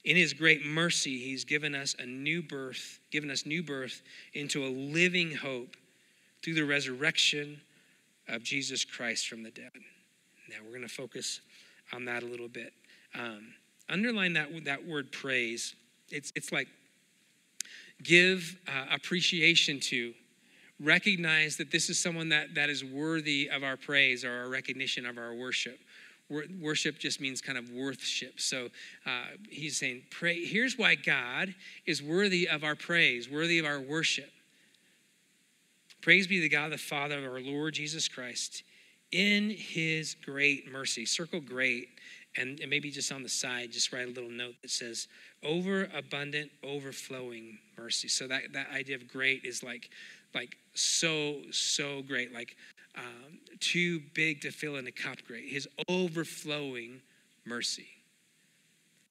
In 0.05 0.17
his 0.17 0.33
great 0.33 0.65
mercy, 0.65 1.19
he's 1.19 1.45
given 1.45 1.75
us 1.75 1.97
a 1.99 2.05
new 2.05 2.43
birth, 2.43 3.01
given 3.11 3.31
us 3.31 3.47
new 3.47 3.63
birth 3.63 4.03
into 4.35 4.65
a 4.65 4.69
living 4.69 5.35
hope 5.35 5.77
through 6.43 6.55
the 6.55 6.65
resurrection 6.65 7.61
of 8.29 8.43
Jesus 8.43 8.85
Christ 8.85 9.29
from 9.29 9.43
the 9.43 9.51
dead. 9.51 9.71
Now 10.51 10.57
we're 10.63 10.77
going 10.77 10.83
to 10.83 10.89
focus 10.89 11.41
on 11.93 12.05
that 12.05 12.23
a 12.23 12.27
little 12.27 12.49
bit. 12.49 12.73
Um, 13.15 13.55
underline 13.89 14.35
that, 14.35 14.49
that 14.65 14.87
word 14.87 15.11
praise. 15.11 15.75
It's, 16.11 16.33
it's 16.37 16.53
like 16.53 16.69
give 18.03 18.57
uh, 18.69 18.95
appreciation 18.95 19.81
to, 19.81 20.13
recognize 20.81 21.57
that 21.57 21.71
this 21.71 21.89
is 21.89 21.99
someone 21.99 22.29
that, 22.31 22.55
that 22.55 22.69
is 22.69 22.85
worthy 22.85 23.49
of 23.49 23.63
our 23.63 23.77
praise 23.77 24.25
or 24.25 24.33
our 24.33 24.49
recognition 24.49 25.07
of 25.07 25.19
our 25.19 25.35
worship. 25.35 25.79
Worship 26.31 26.99
just 26.99 27.21
means 27.21 27.41
kind 27.41 27.59
of 27.59 27.71
worthship. 27.71 28.41
So 28.41 28.69
uh, 29.05 29.37
he's 29.51 29.79
saying, 29.79 30.03
pray. 30.11 30.45
Here's 30.45 30.79
why 30.79 30.95
God 30.95 31.55
is 31.87 32.03
worthy 32.03 32.49
of 32.49 32.65
our 32.65 32.75
praise, 32.75 33.31
worthy 33.31 33.59
of 33.59 33.67
our 33.67 33.81
worship. 33.81 34.31
Praise 36.01 36.27
be 36.27 36.41
the 36.41 36.49
God, 36.49 36.73
the 36.73 36.79
Father 36.79 37.19
of 37.19 37.25
our 37.25 37.41
Lord 37.41 37.75
Jesus 37.75 38.09
Christ, 38.09 38.63
in 39.13 39.51
his 39.51 40.17
great 40.25 40.71
mercy. 40.71 41.07
Circle 41.07 41.41
great, 41.41 41.89
and, 42.37 42.59
and 42.61 42.69
maybe 42.69 42.91
just 42.91 43.13
on 43.13 43.23
the 43.23 43.29
side, 43.29 43.71
just 43.71 43.93
write 43.93 44.09
a 44.09 44.11
little 44.11 44.31
note 44.31 44.55
that 44.63 44.71
says, 44.71 45.09
over 45.43 45.89
abundant, 45.97 46.51
overflowing 46.63 47.59
mercy. 47.79 48.09
So 48.09 48.27
that, 48.29 48.53
that 48.53 48.67
idea 48.75 48.97
of 48.97 49.09
great 49.09 49.45
is 49.45 49.63
like, 49.63 49.91
like 50.35 50.57
so, 50.75 51.43
so 51.51 52.03
great. 52.03 52.33
Like 52.35 52.57
um, 52.97 53.39
too 53.61 54.01
big 54.15 54.41
to 54.43 54.51
fill 54.51 54.77
in 54.77 54.87
a 54.87 54.93
cup 54.93 55.19
great. 55.27 55.49
His 55.49 55.69
overflowing 55.89 57.01
mercy. 57.45 57.89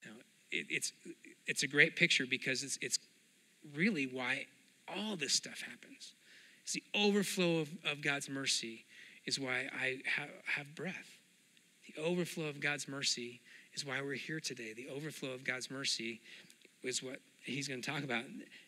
Now, 0.06 0.12
it, 0.52 0.68
it's, 0.70 0.94
it's 1.48 1.64
a 1.64 1.68
great 1.68 1.96
picture 1.96 2.26
because 2.30 2.64
it's, 2.64 2.78
it's 2.82 3.00
really 3.76 4.06
why 4.06 4.46
all 4.88 5.16
this 5.16 5.34
stuff 5.34 5.62
happens. 5.62 6.14
It's 6.64 6.74
the 6.74 6.84
overflow 6.96 7.60
of, 7.60 7.70
of 7.86 8.02
God's 8.02 8.30
mercy 8.30 8.86
is 9.26 9.40
why 9.40 9.70
I 9.80 10.00
have, 10.18 10.30
have 10.46 10.76
breath. 10.76 11.20
The 11.88 12.02
overflow 12.02 12.46
of 12.46 12.60
God's 12.60 12.88
mercy 12.88 13.42
is 13.74 13.86
why 13.86 14.02
we're 14.02 14.14
here 14.14 14.40
today. 14.40 14.74
The 14.74 14.90
overflow 14.90 15.32
of 15.32 15.44
God's 15.44 15.70
mercy 15.70 16.22
is 16.84 17.02
what 17.02 17.20
he's 17.44 17.68
going 17.68 17.82
to 17.82 17.92
talk 17.92 18.04
about, 18.04 18.24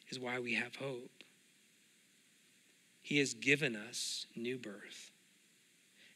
is 0.09 0.19
why 0.19 0.39
we 0.39 0.53
have 0.55 0.75
hope. 0.75 1.09
He 3.05 3.19
has 3.19 3.35
given 3.35 3.75
us 3.75 4.25
new 4.35 4.57
birth. 4.57 5.11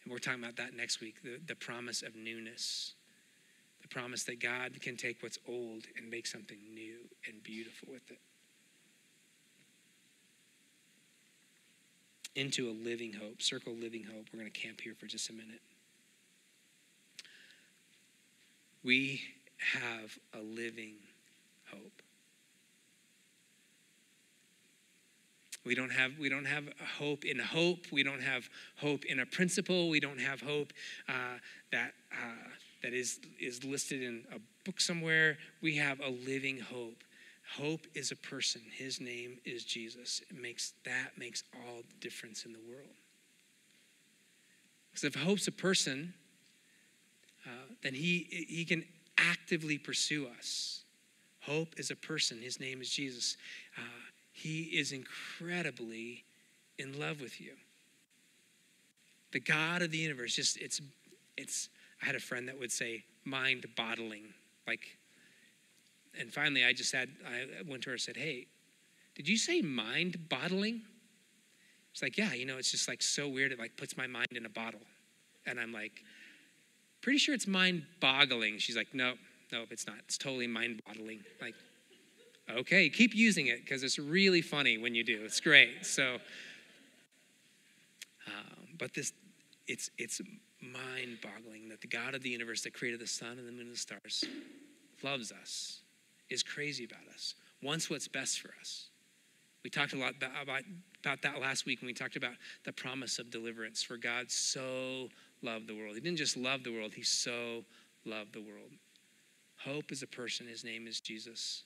And 0.03 0.11
we're 0.11 0.17
talking 0.17 0.43
about 0.43 0.55
that 0.55 0.75
next 0.75 1.01
week 1.01 1.21
the, 1.21 1.39
the 1.45 1.53
promise 1.53 2.01
of 2.01 2.15
newness. 2.15 2.93
The 3.83 3.87
promise 3.87 4.23
that 4.23 4.41
God 4.41 4.71
can 4.81 4.97
take 4.97 5.21
what's 5.21 5.37
old 5.47 5.83
and 5.95 6.09
make 6.09 6.25
something 6.25 6.57
new 6.73 6.95
and 7.27 7.43
beautiful 7.43 7.89
with 7.91 8.09
it. 8.09 8.17
Into 12.33 12.71
a 12.71 12.73
living 12.73 13.13
hope, 13.13 13.43
circle 13.43 13.75
living 13.75 14.05
hope. 14.05 14.25
We're 14.33 14.39
going 14.39 14.51
to 14.51 14.59
camp 14.59 14.81
here 14.81 14.95
for 14.99 15.05
just 15.05 15.29
a 15.29 15.33
minute. 15.33 15.61
We 18.83 19.21
have 19.59 20.17
a 20.33 20.41
living 20.41 20.95
hope. 21.71 22.01
We 25.69 25.75
don't 25.75 25.91
have 25.91 26.17
we 26.17 26.29
don't 26.29 26.47
have 26.47 26.63
hope 26.97 27.25
in 27.25 27.37
hope. 27.37 27.91
We 27.91 28.01
don't 28.01 28.23
have 28.23 28.49
hope 28.77 29.05
in 29.05 29.19
a 29.19 29.25
principle. 29.27 29.87
We 29.87 29.99
don't 29.99 30.19
have 30.19 30.41
hope 30.41 30.73
uh, 31.07 31.37
that 31.71 31.93
uh, 32.11 32.49
that 32.81 32.91
is 32.91 33.19
is 33.39 33.63
listed 33.63 34.01
in 34.01 34.23
a 34.33 34.39
book 34.65 34.81
somewhere. 34.81 35.37
We 35.61 35.75
have 35.75 35.99
a 35.99 36.09
living 36.09 36.59
hope. 36.59 37.03
Hope 37.55 37.85
is 37.93 38.11
a 38.11 38.15
person. 38.15 38.63
His 38.75 38.99
name 38.99 39.37
is 39.45 39.63
Jesus. 39.63 40.23
It 40.31 40.41
makes 40.41 40.73
that 40.85 41.11
makes 41.19 41.43
all 41.53 41.83
the 41.87 41.95
difference 42.01 42.45
in 42.45 42.53
the 42.53 42.61
world. 42.67 42.97
Because 44.89 45.03
if 45.03 45.13
hope's 45.13 45.47
a 45.47 45.51
person, 45.51 46.15
uh, 47.45 47.75
then 47.83 47.93
he 47.93 48.45
he 48.49 48.65
can 48.65 48.85
actively 49.19 49.77
pursue 49.77 50.29
us. 50.35 50.81
Hope 51.41 51.75
is 51.77 51.91
a 51.91 51.95
person. 51.95 52.41
His 52.41 52.59
name 52.59 52.81
is 52.81 52.89
Jesus. 52.89 53.37
Uh, 53.77 53.81
he 54.39 54.63
is 54.63 54.91
incredibly 54.91 56.23
in 56.77 56.97
love 56.99 57.21
with 57.21 57.41
you. 57.41 57.51
The 59.31 59.39
God 59.39 59.81
of 59.81 59.91
the 59.91 59.97
universe, 59.97 60.35
just 60.35 60.57
it's 60.57 60.81
it's 61.37 61.69
I 62.01 62.05
had 62.05 62.15
a 62.15 62.19
friend 62.19 62.47
that 62.47 62.57
would 62.59 62.71
say 62.71 63.03
mind 63.25 63.65
bottling. 63.75 64.33
Like 64.65 64.97
and 66.19 66.33
finally 66.33 66.65
I 66.65 66.73
just 66.73 66.93
had 66.93 67.09
I 67.27 67.63
went 67.69 67.83
to 67.83 67.89
her 67.89 67.93
and 67.93 68.01
said, 68.01 68.17
Hey, 68.17 68.47
did 69.15 69.27
you 69.27 69.37
say 69.37 69.61
mind 69.61 70.29
bottling? 70.29 70.81
It's 71.91 72.01
like, 72.01 72.17
yeah, 72.17 72.33
you 72.33 72.45
know, 72.45 72.57
it's 72.57 72.71
just 72.71 72.87
like 72.87 73.01
so 73.01 73.27
weird. 73.27 73.51
It 73.51 73.59
like 73.59 73.75
puts 73.75 73.97
my 73.97 74.07
mind 74.07 74.29
in 74.31 74.45
a 74.45 74.49
bottle. 74.49 74.79
And 75.45 75.59
I'm 75.59 75.73
like, 75.73 76.03
pretty 77.01 77.17
sure 77.17 77.35
it's 77.35 77.47
mind 77.47 77.83
boggling. 77.99 78.59
She's 78.59 78.77
like, 78.77 78.93
no, 78.93 79.15
no, 79.51 79.65
it's 79.69 79.85
not. 79.85 79.97
It's 80.05 80.17
totally 80.17 80.47
mind 80.47 80.81
bottling. 80.85 81.21
Like, 81.41 81.55
Okay, 82.57 82.89
keep 82.89 83.13
using 83.13 83.47
it 83.47 83.63
because 83.63 83.83
it's 83.83 83.99
really 83.99 84.41
funny 84.41 84.77
when 84.77 84.95
you 84.95 85.03
do. 85.03 85.21
It's 85.23 85.39
great. 85.39 85.85
So, 85.85 86.17
um, 88.25 88.67
but 88.77 88.93
this, 88.93 89.13
it's 89.67 89.91
it's 89.97 90.19
mind-boggling 90.61 91.69
that 91.69 91.79
the 91.81 91.87
God 91.87 92.15
of 92.15 92.21
the 92.21 92.29
universe 92.29 92.63
that 92.63 92.73
created 92.73 92.99
the 92.99 93.07
sun 93.07 93.37
and 93.37 93.47
the 93.47 93.51
moon 93.51 93.61
and 93.61 93.73
the 93.73 93.77
stars 93.77 94.25
loves 95.03 95.31
us, 95.31 95.81
is 96.29 96.43
crazy 96.43 96.85
about 96.85 97.07
us, 97.13 97.35
wants 97.61 97.89
what's 97.89 98.07
best 98.07 98.41
for 98.41 98.51
us. 98.59 98.89
We 99.63 99.69
talked 99.69 99.93
a 99.93 99.97
lot 99.97 100.13
about, 100.41 100.63
about 101.03 101.21
that 101.21 101.39
last 101.39 101.65
week 101.65 101.81
when 101.81 101.87
we 101.87 101.93
talked 101.93 102.15
about 102.15 102.33
the 102.65 102.73
promise 102.73 103.19
of 103.19 103.29
deliverance, 103.29 103.83
for 103.83 103.97
God 103.97 104.31
so 104.31 105.09
loved 105.41 105.67
the 105.67 105.75
world. 105.75 105.95
He 105.95 106.01
didn't 106.01 106.17
just 106.17 106.35
love 106.35 106.63
the 106.63 106.73
world, 106.73 106.93
He 106.93 107.03
so 107.03 107.63
loved 108.05 108.33
the 108.33 108.41
world. 108.41 108.71
Hope 109.57 109.91
is 109.91 110.01
a 110.01 110.07
person, 110.07 110.47
His 110.47 110.63
name 110.63 110.87
is 110.87 110.99
Jesus. 110.99 111.63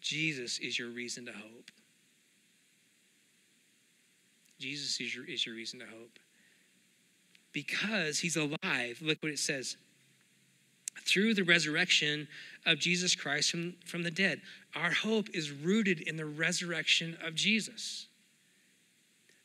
Jesus 0.00 0.58
is 0.58 0.78
your 0.78 0.88
reason 0.88 1.26
to 1.26 1.32
hope. 1.32 1.70
Jesus 4.58 5.00
is 5.00 5.14
your, 5.14 5.24
is 5.24 5.46
your 5.46 5.54
reason 5.54 5.80
to 5.80 5.86
hope. 5.86 6.18
Because 7.52 8.18
he's 8.18 8.36
alive, 8.36 8.98
look 9.00 9.18
what 9.22 9.32
it 9.32 9.38
says. 9.38 9.76
Through 11.06 11.34
the 11.34 11.42
resurrection 11.42 12.28
of 12.66 12.78
Jesus 12.78 13.14
Christ 13.14 13.50
from, 13.50 13.74
from 13.84 14.02
the 14.02 14.10
dead, 14.10 14.40
our 14.76 14.90
hope 14.90 15.28
is 15.34 15.50
rooted 15.50 16.00
in 16.00 16.16
the 16.16 16.26
resurrection 16.26 17.16
of 17.24 17.34
Jesus. 17.34 18.06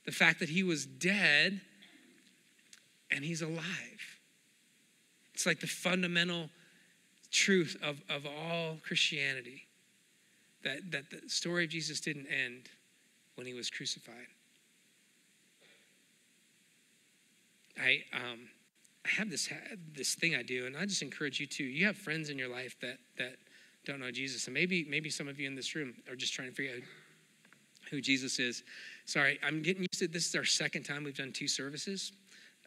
The 0.06 0.12
fact 0.12 0.40
that 0.40 0.50
he 0.50 0.64
was 0.64 0.86
dead 0.86 1.62
and 3.10 3.24
he's 3.24 3.42
alive. 3.42 4.20
It's 5.34 5.46
like 5.46 5.62
the 5.62 5.68
fundamental 5.68 6.50
truth 7.32 7.78
of, 7.82 8.02
of 8.10 8.26
all 8.26 8.78
Christianity 8.86 9.65
that, 10.66 10.92
that 10.92 11.10
the 11.10 11.30
story 11.30 11.64
of 11.64 11.70
Jesus 11.70 12.02
didn't 12.02 12.28
end 12.28 12.64
when 13.36 13.48
he 13.48 13.54
was 13.54 13.70
crucified. 13.70 14.28
I, 17.80 18.04
um, 18.14 18.40
I 19.06 19.10
have 19.10 19.30
this, 19.30 19.50
this 19.94 20.16
thing 20.16 20.36
I 20.36 20.44
do, 20.44 20.66
and 20.66 20.76
I 20.76 20.86
just 20.86 21.02
encourage 21.02 21.40
you 21.40 21.46
to. 21.46 21.64
You 21.64 21.86
have 21.86 21.98
friends 21.98 22.30
in 22.30 22.38
your 22.38 22.50
life 22.50 22.76
that, 22.82 22.98
that 23.18 23.36
don't 23.86 24.00
know 24.00 24.12
Jesus, 24.12 24.48
and 24.48 24.54
maybe, 24.54 24.86
maybe 24.90 25.10
some 25.10 25.28
of 25.28 25.40
you 25.40 25.48
in 25.48 25.56
this 25.56 25.76
room 25.76 25.94
are 26.10 26.16
just 26.16 26.34
trying 26.34 26.50
to 26.50 26.56
figure 26.56 26.76
out 26.76 26.82
who 27.92 28.02
Jesus 28.02 28.40
is. 28.40 28.64
Sorry, 29.06 29.40
I'm 29.44 29.62
getting 29.62 29.84
used 29.84 30.00
to 30.00 30.08
this. 30.08 30.28
is 30.28 30.36
our 30.36 30.46
second 30.46 30.84
time 30.84 31.04
we've 31.04 31.18
done 31.18 31.32
two 31.32 31.48
services 31.48 32.12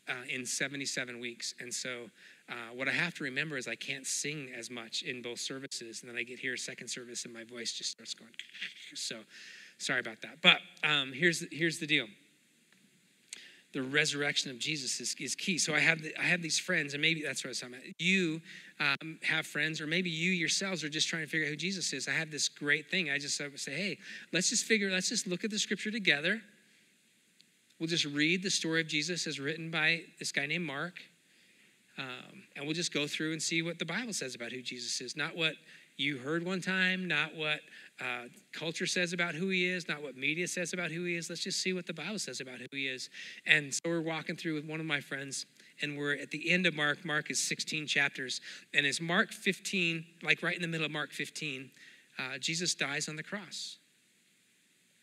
uh, 0.09 0.13
in 0.29 0.47
77 0.47 1.19
weeks. 1.19 1.55
And 1.61 1.73
so 1.73 2.09
uh, 2.49 2.75
what 2.75 2.89
I 2.89 2.93
have 2.93 3.15
to 3.15 3.25
remember 3.25 3.57
is 3.57 3.69
I 3.69 3.75
can't 3.75 4.07
sing 4.07 4.51
as 4.57 4.71
much 4.71 5.03
in 5.03 5.21
both 5.21 5.39
services. 5.39 6.01
And 6.01 6.11
then 6.11 6.17
I 6.17 6.23
get 6.23 6.39
here, 6.39 6.57
second 6.57 6.89
service, 6.89 7.25
and 7.25 7.35
my 7.35 7.45
voice 7.45 7.73
just 7.73 7.91
starts 7.91 8.15
going. 8.15 8.31
So 8.95 9.17
sorry 9.77 10.01
about 10.01 10.23
that. 10.23 10.41
But 10.41 10.61
um, 10.83 11.13
here's, 11.13 11.45
here's 11.53 11.79
the 11.79 11.87
deal 11.87 12.07
the 13.75 13.83
resurrection 13.83 14.51
of 14.51 14.59
Jesus 14.59 14.99
is, 14.99 15.15
is 15.21 15.35
key. 15.35 15.59
So 15.59 15.75
I 15.75 15.79
have 15.81 16.01
the, 16.01 16.19
I 16.19 16.23
have 16.23 16.41
these 16.41 16.59
friends, 16.59 16.95
and 16.95 17.03
maybe 17.03 17.23
that's 17.23 17.45
what 17.45 17.49
I 17.49 17.51
was 17.51 17.61
talking 17.61 17.75
about. 17.75 17.87
You 17.99 18.41
um, 18.81 19.19
have 19.23 19.47
friends, 19.47 19.81
or 19.83 19.87
maybe 19.87 20.09
you 20.09 20.33
yourselves 20.33 20.83
are 20.83 20.89
just 20.89 21.07
trying 21.07 21.23
to 21.23 21.29
figure 21.29 21.47
out 21.47 21.51
who 21.51 21.57
Jesus 21.57 21.93
is. 21.93 22.09
I 22.09 22.13
have 22.13 22.31
this 22.31 22.49
great 22.49 22.91
thing. 22.91 23.11
I 23.11 23.19
just 23.19 23.37
say, 23.37 23.73
hey, 23.73 23.99
let's 24.33 24.49
just 24.49 24.65
figure, 24.65 24.91
let's 24.91 25.11
just 25.11 25.27
look 25.27 25.45
at 25.45 25.51
the 25.51 25.59
scripture 25.59 25.91
together. 25.91 26.41
We'll 27.79 27.89
just 27.89 28.07
read 28.07 28.43
the 28.43 28.51
story 28.51 28.81
of 28.81 28.89
Jesus 28.89 29.27
as 29.27 29.39
written 29.39 29.71
by 29.71 30.03
this 30.19 30.33
guy 30.33 30.47
named 30.47 30.65
Mark. 30.65 30.95
Um, 31.99 32.45
and 32.55 32.65
we'll 32.65 32.75
just 32.75 32.95
go 32.95 33.07
through 33.07 33.33
and 33.33 33.43
see 33.43 33.61
what 33.61 33.79
the 33.79 33.85
Bible 33.85 34.13
says 34.13 34.35
about 34.35 34.53
who 34.53 34.63
Jesus 34.63 35.01
is. 35.01 35.17
Not 35.17 35.37
what 35.37 35.55
you 35.97 36.17
heard 36.19 36.45
one 36.45 36.61
time, 36.61 37.09
not 37.09 37.35
what 37.35 37.59
uh, 38.01 38.27
culture 38.53 38.87
says 38.87 39.13
about 39.13 39.35
who 39.35 39.49
he 39.49 39.67
is, 39.67 39.89
not 39.89 40.01
what 40.01 40.17
media 40.17 40.47
says 40.47 40.73
about 40.73 40.93
who 40.93 41.03
he 41.05 41.17
is. 41.17 41.29
Let's 41.29 41.43
just 41.43 41.61
see 41.61 41.73
what 41.73 41.87
the 41.87 41.93
Bible 41.93 42.21
says 42.21 42.41
about 42.41 42.61
who 42.61 42.69
he 42.71 42.87
is. 42.87 43.11
And 43.47 43.75
so 43.75 43.81
we're 43.87 44.01
walking 44.01 44.37
through 44.37 44.55
with 44.55 44.65
one 44.65 44.79
of 44.79 44.87
my 44.87 45.01
friends, 45.01 45.45
and 45.83 45.99
we're 45.99 46.15
at 46.15 46.31
the 46.31 46.51
end 46.51 46.67
of 46.67 46.75
Mark. 46.75 47.05
Mark 47.05 47.33
is 47.33 47.41
16 47.41 47.89
chapters. 47.89 48.41
And 48.73 48.87
it's 48.87 49.01
Mark 49.01 49.33
15, 49.33 50.05
like 50.23 50.41
right 50.43 50.55
in 50.55 50.63
the 50.63 50.69
middle 50.69 50.87
of 50.87 50.93
Mark 50.93 51.11
15, 51.11 51.69
uh, 52.19 52.39
Jesus 52.39 52.77
dies 52.77 53.09
on 53.09 53.17
the 53.17 53.25
cross. 53.25 53.79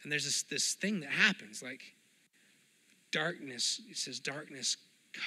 And 0.03 0.11
there's 0.11 0.25
this, 0.25 0.43
this 0.43 0.73
thing 0.75 1.01
that 1.01 1.09
happens 1.09 1.61
like, 1.61 1.81
darkness, 3.11 3.81
it 3.89 3.97
says, 3.97 4.19
darkness 4.19 4.77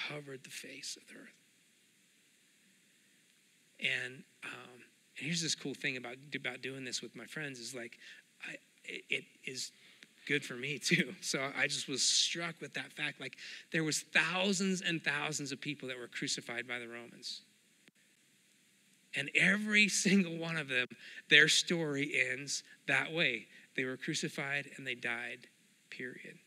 covered 0.08 0.44
the 0.44 0.50
face 0.50 0.96
of 1.00 1.06
the 1.08 1.14
earth. 1.20 1.34
And, 3.80 4.24
um, 4.44 4.82
and 5.07 5.07
here's 5.18 5.42
this 5.42 5.54
cool 5.54 5.74
thing 5.74 5.96
about, 5.96 6.16
about 6.34 6.62
doing 6.62 6.84
this 6.84 7.02
with 7.02 7.14
my 7.16 7.24
friends 7.26 7.58
is 7.58 7.74
like, 7.74 7.98
I, 8.48 8.56
it, 8.84 9.24
is 9.44 9.72
good 10.26 10.44
for 10.44 10.54
me 10.54 10.78
too. 10.84 11.14
So 11.20 11.50
I 11.56 11.66
just 11.66 11.88
was 11.88 12.02
struck 12.02 12.60
with 12.60 12.74
that 12.74 12.92
fact. 12.92 13.20
Like 13.20 13.36
there 13.72 13.84
was 13.84 14.00
thousands 14.00 14.80
and 14.80 15.02
thousands 15.02 15.52
of 15.52 15.60
people 15.60 15.88
that 15.88 15.98
were 15.98 16.08
crucified 16.08 16.66
by 16.66 16.78
the 16.78 16.88
Romans. 16.88 17.42
And 19.16 19.30
every 19.34 19.88
single 19.88 20.36
one 20.36 20.56
of 20.56 20.68
them, 20.68 20.86
their 21.28 21.48
story 21.48 22.12
ends 22.30 22.62
that 22.86 23.12
way. 23.12 23.46
They 23.76 23.84
were 23.84 23.96
crucified 23.96 24.70
and 24.76 24.86
they 24.86 24.94
died, 24.94 25.46
period. 25.90 26.38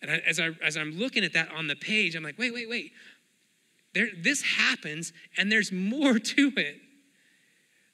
And 0.00 0.10
as, 0.10 0.38
I, 0.38 0.50
as 0.64 0.76
I'm 0.76 0.92
looking 0.92 1.24
at 1.24 1.32
that 1.32 1.50
on 1.52 1.66
the 1.66 1.74
page, 1.74 2.14
I'm 2.14 2.22
like, 2.22 2.38
wait, 2.38 2.54
wait, 2.54 2.68
wait. 2.68 2.92
There, 3.94 4.08
this 4.16 4.42
happens, 4.42 5.12
and 5.36 5.50
there's 5.50 5.72
more 5.72 6.18
to 6.18 6.52
it. 6.56 6.80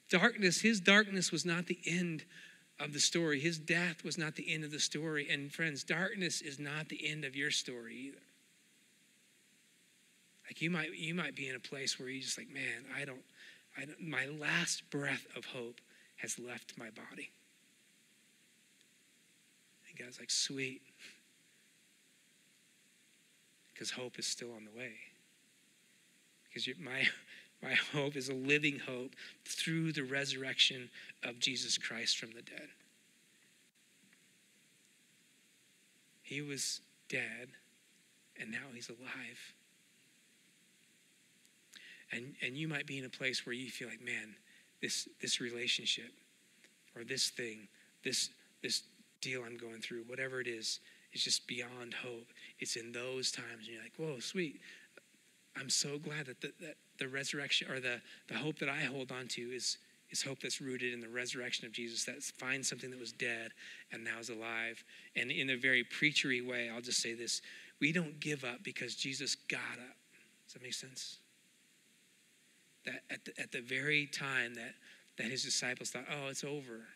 Darkness, 0.09 0.61
his 0.61 0.79
darkness 0.79 1.31
was 1.31 1.45
not 1.45 1.67
the 1.67 1.79
end 1.85 2.23
of 2.79 2.93
the 2.93 2.99
story. 2.99 3.39
His 3.39 3.57
death 3.57 4.03
was 4.03 4.17
not 4.17 4.35
the 4.35 4.53
end 4.53 4.63
of 4.63 4.71
the 4.71 4.79
story. 4.79 5.27
And 5.29 5.51
friends, 5.51 5.83
darkness 5.83 6.41
is 6.41 6.59
not 6.59 6.89
the 6.89 7.07
end 7.07 7.25
of 7.25 7.35
your 7.35 7.51
story 7.51 7.95
either. 7.95 8.21
Like 10.47 10.61
you 10.61 10.69
might, 10.69 10.93
you 10.95 11.15
might 11.15 11.35
be 11.35 11.49
in 11.49 11.55
a 11.55 11.59
place 11.59 11.99
where 11.99 12.07
you're 12.07 12.21
just 12.21 12.37
like, 12.37 12.53
man, 12.53 12.85
I 12.95 13.05
don't, 13.05 13.23
I 13.77 13.85
don't 13.85 13.99
my 13.99 14.27
last 14.27 14.89
breath 14.89 15.25
of 15.35 15.45
hope 15.45 15.81
has 16.17 16.37
left 16.37 16.77
my 16.77 16.89
body. 16.91 17.31
And 19.89 19.97
God's 19.97 20.19
like, 20.19 20.31
sweet 20.31 20.81
because 23.75 23.91
hope 23.91 24.17
is 24.17 24.25
still 24.25 24.53
on 24.55 24.63
the 24.63 24.71
way. 24.77 24.93
Because 26.47 26.67
my, 26.79 27.05
My 27.61 27.73
hope 27.93 28.15
is 28.15 28.29
a 28.29 28.33
living 28.33 28.79
hope 28.79 29.15
through 29.45 29.91
the 29.91 30.03
resurrection 30.03 30.89
of 31.23 31.39
Jesus 31.39 31.77
Christ 31.77 32.17
from 32.17 32.31
the 32.31 32.41
dead. 32.41 32.69
He 36.21 36.41
was 36.41 36.81
dead, 37.07 37.49
and 38.39 38.51
now 38.51 38.67
he's 38.73 38.89
alive. 38.89 39.53
And, 42.11 42.33
and 42.41 42.57
you 42.57 42.67
might 42.67 42.87
be 42.87 42.97
in 42.97 43.05
a 43.05 43.09
place 43.09 43.45
where 43.45 43.53
you 43.53 43.69
feel 43.69 43.89
like, 43.89 44.03
man, 44.03 44.35
this, 44.81 45.07
this 45.21 45.39
relationship 45.39 46.11
or 46.95 47.03
this 47.03 47.29
thing, 47.29 47.67
this, 48.03 48.29
this 48.63 48.83
deal 49.21 49.43
I'm 49.45 49.57
going 49.57 49.81
through, 49.81 50.03
whatever 50.07 50.39
it 50.39 50.47
is, 50.47 50.79
is 51.13 51.23
just 51.23 51.47
beyond 51.47 51.93
hope. 51.93 52.27
It's 52.59 52.75
in 52.75 52.91
those 52.91 53.31
times, 53.31 53.65
and 53.65 53.67
you're 53.67 53.83
like, 53.83 53.93
whoa, 53.97 54.19
sweet. 54.19 54.61
I'm 55.57 55.69
so 55.69 55.97
glad 55.97 56.25
that 56.27 56.41
the, 56.41 56.51
that 56.61 56.75
the 56.97 57.07
resurrection 57.07 57.71
or 57.71 57.79
the, 57.79 58.01
the 58.27 58.35
hope 58.35 58.59
that 58.59 58.69
I 58.69 58.81
hold 58.81 59.11
on 59.11 59.27
to 59.29 59.41
is, 59.41 59.77
is 60.09 60.21
hope 60.21 60.39
that's 60.41 60.61
rooted 60.61 60.93
in 60.93 60.99
the 60.99 61.09
resurrection 61.09 61.65
of 61.65 61.71
Jesus, 61.71 62.05
that 62.05 62.23
finds 62.23 62.69
something 62.69 62.89
that 62.91 62.99
was 62.99 63.11
dead 63.11 63.51
and 63.91 64.03
now 64.03 64.19
is 64.19 64.29
alive. 64.29 64.83
And 65.15 65.31
in 65.31 65.49
a 65.49 65.57
very 65.57 65.83
preachery 65.83 66.45
way, 66.45 66.69
I'll 66.73 66.81
just 66.81 67.01
say 67.01 67.13
this 67.13 67.41
we 67.81 67.91
don't 67.91 68.19
give 68.19 68.43
up 68.43 68.63
because 68.63 68.95
Jesus 68.95 69.35
got 69.35 69.59
up. 69.59 69.97
Does 70.45 70.53
that 70.53 70.63
make 70.63 70.73
sense? 70.73 71.17
That 72.85 73.01
at 73.09 73.25
the, 73.25 73.33
at 73.39 73.51
the 73.51 73.61
very 73.61 74.05
time 74.07 74.53
that, 74.55 74.73
that 75.17 75.27
his 75.27 75.43
disciples 75.43 75.89
thought, 75.89 76.05
oh, 76.09 76.27
it's 76.29 76.43
over, 76.43 76.87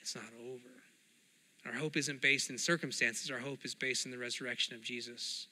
it's 0.00 0.14
not 0.14 0.24
over. 0.40 0.78
Our 1.66 1.78
hope 1.78 1.96
isn't 1.96 2.22
based 2.22 2.50
in 2.50 2.58
circumstances, 2.58 3.30
our 3.30 3.38
hope 3.38 3.64
is 3.64 3.74
based 3.74 4.06
in 4.06 4.10
the 4.10 4.18
resurrection 4.18 4.74
of 4.74 4.82
Jesus. 4.82 5.48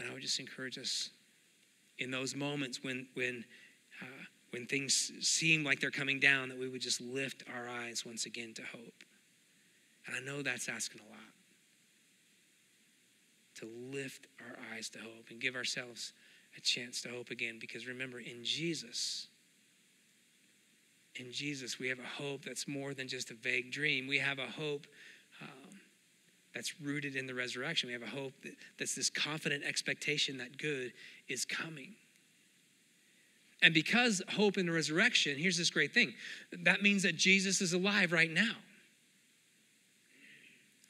And 0.00 0.08
I 0.08 0.12
would 0.14 0.22
just 0.22 0.40
encourage 0.40 0.78
us 0.78 1.10
in 1.98 2.10
those 2.10 2.34
moments 2.34 2.82
when, 2.82 3.06
when, 3.12 3.44
uh, 4.00 4.24
when 4.48 4.66
things 4.66 5.12
seem 5.20 5.62
like 5.62 5.78
they're 5.78 5.90
coming 5.90 6.18
down, 6.18 6.48
that 6.48 6.58
we 6.58 6.68
would 6.68 6.80
just 6.80 7.02
lift 7.02 7.44
our 7.54 7.68
eyes 7.68 8.04
once 8.06 8.24
again 8.24 8.54
to 8.54 8.62
hope. 8.62 9.04
And 10.06 10.16
I 10.16 10.20
know 10.20 10.40
that's 10.40 10.70
asking 10.70 11.02
a 11.02 11.10
lot. 11.10 11.20
To 13.56 13.68
lift 13.94 14.26
our 14.40 14.56
eyes 14.74 14.88
to 14.90 14.98
hope 14.98 15.26
and 15.28 15.38
give 15.38 15.54
ourselves 15.54 16.14
a 16.56 16.60
chance 16.62 17.02
to 17.02 17.10
hope 17.10 17.30
again. 17.30 17.58
Because 17.60 17.86
remember, 17.86 18.20
in 18.20 18.42
Jesus, 18.42 19.28
in 21.16 21.30
Jesus, 21.30 21.78
we 21.78 21.88
have 21.88 21.98
a 21.98 22.22
hope 22.22 22.42
that's 22.42 22.66
more 22.66 22.94
than 22.94 23.06
just 23.06 23.30
a 23.30 23.34
vague 23.34 23.70
dream. 23.70 24.08
We 24.08 24.18
have 24.18 24.38
a 24.38 24.46
hope 24.46 24.86
um, 25.42 25.69
that's 26.54 26.80
rooted 26.80 27.16
in 27.16 27.26
the 27.26 27.34
resurrection. 27.34 27.88
We 27.88 27.92
have 27.92 28.02
a 28.02 28.06
hope 28.06 28.32
that, 28.42 28.54
that's 28.78 28.94
this 28.94 29.10
confident 29.10 29.64
expectation 29.64 30.38
that 30.38 30.58
good 30.58 30.92
is 31.28 31.44
coming. 31.44 31.94
And 33.62 33.74
because 33.74 34.22
hope 34.30 34.56
in 34.56 34.66
the 34.66 34.72
resurrection, 34.72 35.36
here's 35.36 35.58
this 35.58 35.70
great 35.70 35.92
thing 35.92 36.14
that 36.64 36.82
means 36.82 37.02
that 37.02 37.16
Jesus 37.16 37.60
is 37.60 37.72
alive 37.72 38.12
right 38.12 38.30
now. 38.30 38.56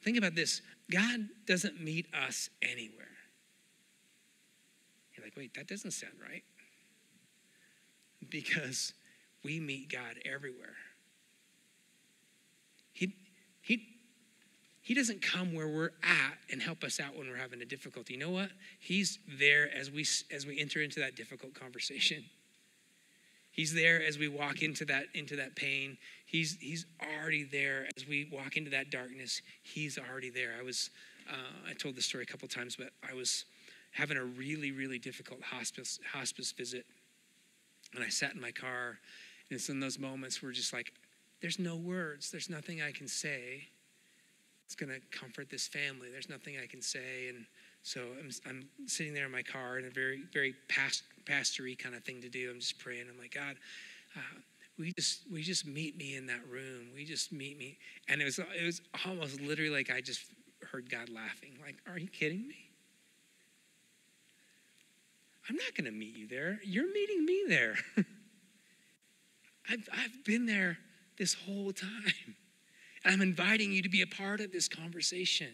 Think 0.03 0.17
about 0.17 0.35
this 0.35 0.61
God 0.89 1.27
doesn't 1.45 1.81
meet 1.81 2.07
us 2.13 2.49
anywhere. 2.61 3.07
You're 5.15 5.25
like, 5.25 5.37
wait, 5.37 5.53
that 5.55 5.67
doesn't 5.67 5.91
sound 5.91 6.13
right. 6.21 6.43
Because 8.29 8.93
we 9.43 9.59
meet 9.59 9.91
God 9.91 10.17
everywhere. 10.25 10.75
He, 12.93 13.15
he, 13.61 13.87
he 14.91 14.95
doesn't 14.95 15.21
come 15.21 15.55
where 15.55 15.69
we're 15.69 15.93
at 16.03 16.37
and 16.51 16.61
help 16.61 16.83
us 16.83 16.99
out 16.99 17.17
when 17.17 17.29
we're 17.29 17.37
having 17.37 17.61
a 17.61 17.65
difficulty. 17.65 18.15
You 18.15 18.19
know 18.19 18.29
what? 18.29 18.49
He's 18.77 19.19
there 19.39 19.73
as 19.73 19.89
we, 19.89 20.05
as 20.35 20.45
we 20.45 20.59
enter 20.59 20.81
into 20.81 20.99
that 20.99 21.15
difficult 21.15 21.53
conversation. 21.53 22.25
He's 23.51 23.73
there 23.73 24.03
as 24.05 24.17
we 24.17 24.27
walk 24.27 24.61
into 24.61 24.83
that, 24.83 25.05
into 25.13 25.37
that 25.37 25.55
pain. 25.55 25.97
He's, 26.25 26.57
he's 26.59 26.85
already 27.01 27.45
there 27.45 27.87
as 27.95 28.05
we 28.05 28.27
walk 28.33 28.57
into 28.57 28.69
that 28.71 28.91
darkness. 28.91 29.41
He's 29.63 29.97
already 29.97 30.29
there. 30.29 30.55
I 30.59 30.61
was, 30.61 30.89
uh, 31.29 31.69
I 31.69 31.73
told 31.73 31.95
this 31.95 32.05
story 32.05 32.23
a 32.23 32.27
couple 32.27 32.49
times, 32.49 32.75
but 32.75 32.89
I 33.09 33.13
was 33.13 33.45
having 33.91 34.17
a 34.17 34.25
really, 34.25 34.73
really 34.73 34.99
difficult 34.99 35.41
hospice, 35.41 36.01
hospice 36.11 36.51
visit. 36.51 36.85
And 37.95 38.03
I 38.03 38.09
sat 38.09 38.33
in 38.33 38.41
my 38.41 38.51
car 38.51 38.99
and 39.49 39.55
it's 39.55 39.69
in 39.69 39.79
those 39.79 39.97
moments 39.97 40.43
where 40.43 40.51
just 40.51 40.73
like, 40.73 40.91
there's 41.39 41.59
no 41.59 41.77
words, 41.77 42.29
there's 42.29 42.49
nothing 42.49 42.81
I 42.81 42.91
can 42.91 43.07
say. 43.07 43.69
It's 44.71 44.75
going 44.77 44.89
to 44.89 45.01
comfort 45.19 45.49
this 45.49 45.67
family. 45.67 46.07
There's 46.09 46.29
nothing 46.29 46.55
I 46.57 46.65
can 46.65 46.81
say. 46.81 47.27
And 47.27 47.45
so 47.83 47.99
I'm, 48.17 48.29
I'm 48.47 48.69
sitting 48.87 49.13
there 49.13 49.25
in 49.25 49.31
my 49.33 49.41
car 49.41 49.77
in 49.77 49.85
a 49.85 49.89
very, 49.89 50.23
very 50.31 50.55
past, 50.69 51.03
pastory 51.25 51.77
kind 51.77 51.93
of 51.93 52.05
thing 52.05 52.21
to 52.21 52.29
do. 52.29 52.49
I'm 52.49 52.61
just 52.61 52.79
praying. 52.79 53.07
I'm 53.11 53.19
like, 53.19 53.33
God, 53.33 53.57
uh, 54.15 54.39
we 54.79 54.93
just 54.93 55.23
we 55.29 55.41
just 55.41 55.67
meet 55.67 55.97
me 55.97 56.15
in 56.15 56.25
that 56.27 56.39
room. 56.49 56.87
We 56.95 57.03
just 57.03 57.33
meet 57.33 57.57
me, 57.57 57.77
and 58.07 58.21
it 58.21 58.23
was 58.23 58.39
it 58.39 58.65
was 58.65 58.81
almost 59.05 59.41
literally 59.41 59.75
like 59.75 59.91
I 59.91 59.99
just 59.99 60.21
heard 60.71 60.89
God 60.89 61.09
laughing. 61.09 61.51
Like, 61.61 61.75
are 61.85 61.99
you 61.99 62.07
kidding 62.07 62.47
me? 62.47 62.55
I'm 65.49 65.57
not 65.57 65.75
going 65.75 65.85
to 65.85 65.91
meet 65.91 66.15
you 66.15 66.29
there. 66.29 66.61
You're 66.63 66.91
meeting 66.93 67.25
me 67.25 67.43
there. 67.49 67.75
I've, 69.69 69.89
I've 69.91 70.23
been 70.23 70.45
there 70.45 70.77
this 71.17 71.33
whole 71.33 71.73
time. 71.73 72.37
I'm 73.03 73.21
inviting 73.21 73.71
you 73.71 73.81
to 73.81 73.89
be 73.89 74.01
a 74.01 74.07
part 74.07 74.41
of 74.41 74.51
this 74.51 74.67
conversation. 74.67 75.49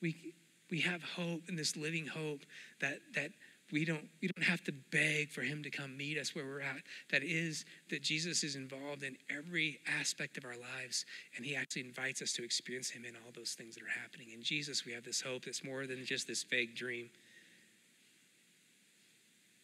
We, 0.00 0.34
we 0.70 0.80
have 0.80 1.02
hope 1.02 1.42
in 1.48 1.56
this 1.56 1.76
living 1.76 2.06
hope 2.06 2.40
that, 2.80 2.98
that 3.14 3.30
we, 3.72 3.84
don't, 3.84 4.08
we 4.22 4.28
don't 4.28 4.44
have 4.44 4.62
to 4.64 4.72
beg 4.90 5.30
for 5.30 5.42
him 5.42 5.62
to 5.62 5.70
come 5.70 5.96
meet 5.96 6.18
us 6.18 6.34
where 6.34 6.44
we're 6.44 6.60
at. 6.60 6.82
That 7.10 7.22
is 7.22 7.64
that 7.90 8.02
Jesus 8.02 8.44
is 8.44 8.56
involved 8.56 9.02
in 9.02 9.16
every 9.30 9.80
aspect 10.00 10.38
of 10.38 10.44
our 10.44 10.56
lives, 10.56 11.04
and 11.36 11.44
he 11.44 11.56
actually 11.56 11.82
invites 11.82 12.22
us 12.22 12.32
to 12.34 12.44
experience 12.44 12.90
him 12.90 13.04
in 13.04 13.14
all 13.16 13.32
those 13.34 13.52
things 13.52 13.74
that 13.74 13.84
are 13.84 14.00
happening. 14.00 14.28
In 14.34 14.42
Jesus, 14.42 14.84
we 14.84 14.92
have 14.92 15.04
this 15.04 15.20
hope 15.20 15.44
that's 15.44 15.64
more 15.64 15.86
than 15.86 16.04
just 16.04 16.26
this 16.26 16.42
vague 16.44 16.74
dream. 16.74 17.10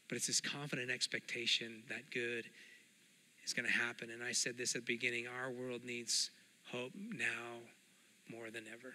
But 0.09 0.17
it's 0.17 0.27
this 0.27 0.41
confident 0.41 0.91
expectation 0.91 1.83
that 1.89 2.11
good 2.11 2.45
is 3.45 3.53
going 3.53 3.67
to 3.67 3.73
happen. 3.73 4.11
And 4.11 4.23
I 4.23 4.33
said 4.33 4.57
this 4.57 4.75
at 4.75 4.87
the 4.87 4.93
beginning 4.93 5.27
our 5.27 5.51
world 5.51 5.85
needs 5.85 6.31
hope 6.71 6.93
now 6.95 7.61
more 8.31 8.51
than 8.51 8.65
ever. 8.73 8.95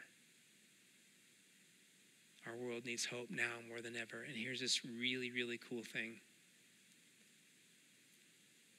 Our 2.48 2.56
world 2.56 2.86
needs 2.86 3.06
hope 3.06 3.30
now 3.30 3.62
more 3.68 3.82
than 3.82 3.96
ever. 3.96 4.24
And 4.28 4.36
here's 4.36 4.60
this 4.60 4.84
really, 4.86 5.32
really 5.32 5.60
cool 5.70 5.84
thing. 5.84 6.22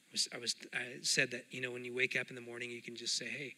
I, 0.09 0.13
was, 0.13 0.29
I, 0.35 0.39
was, 0.39 0.57
I 0.75 0.87
said 1.03 1.31
that, 1.31 1.45
you 1.51 1.61
know, 1.61 1.71
when 1.71 1.85
you 1.85 1.95
wake 1.95 2.19
up 2.19 2.31
in 2.31 2.35
the 2.35 2.41
morning, 2.41 2.71
you 2.71 2.83
can 2.83 2.97
just 2.97 3.17
say, 3.17 3.27
hey, 3.27 3.55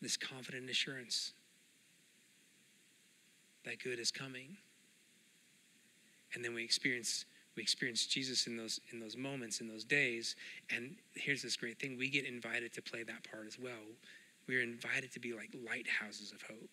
this 0.00 0.16
confident 0.16 0.68
assurance 0.68 1.32
that 3.64 3.80
good 3.80 4.00
is 4.00 4.10
coming 4.10 4.56
and 6.34 6.44
then 6.44 6.54
we 6.54 6.64
experience 6.64 7.24
we 7.56 7.62
experience 7.62 8.06
Jesus 8.06 8.46
in 8.46 8.56
those 8.56 8.80
in 8.92 9.00
those 9.00 9.16
moments 9.16 9.60
in 9.60 9.68
those 9.68 9.84
days. 9.84 10.36
And 10.74 10.96
here's 11.14 11.42
this 11.42 11.56
great 11.56 11.78
thing 11.78 11.96
we 11.98 12.08
get 12.08 12.24
invited 12.24 12.72
to 12.74 12.82
play 12.82 13.02
that 13.02 13.30
part 13.30 13.46
as 13.46 13.58
well. 13.58 13.84
We're 14.48 14.62
invited 14.62 15.12
to 15.12 15.20
be 15.20 15.32
like 15.32 15.54
lighthouses 15.54 16.32
of 16.32 16.42
hope 16.42 16.70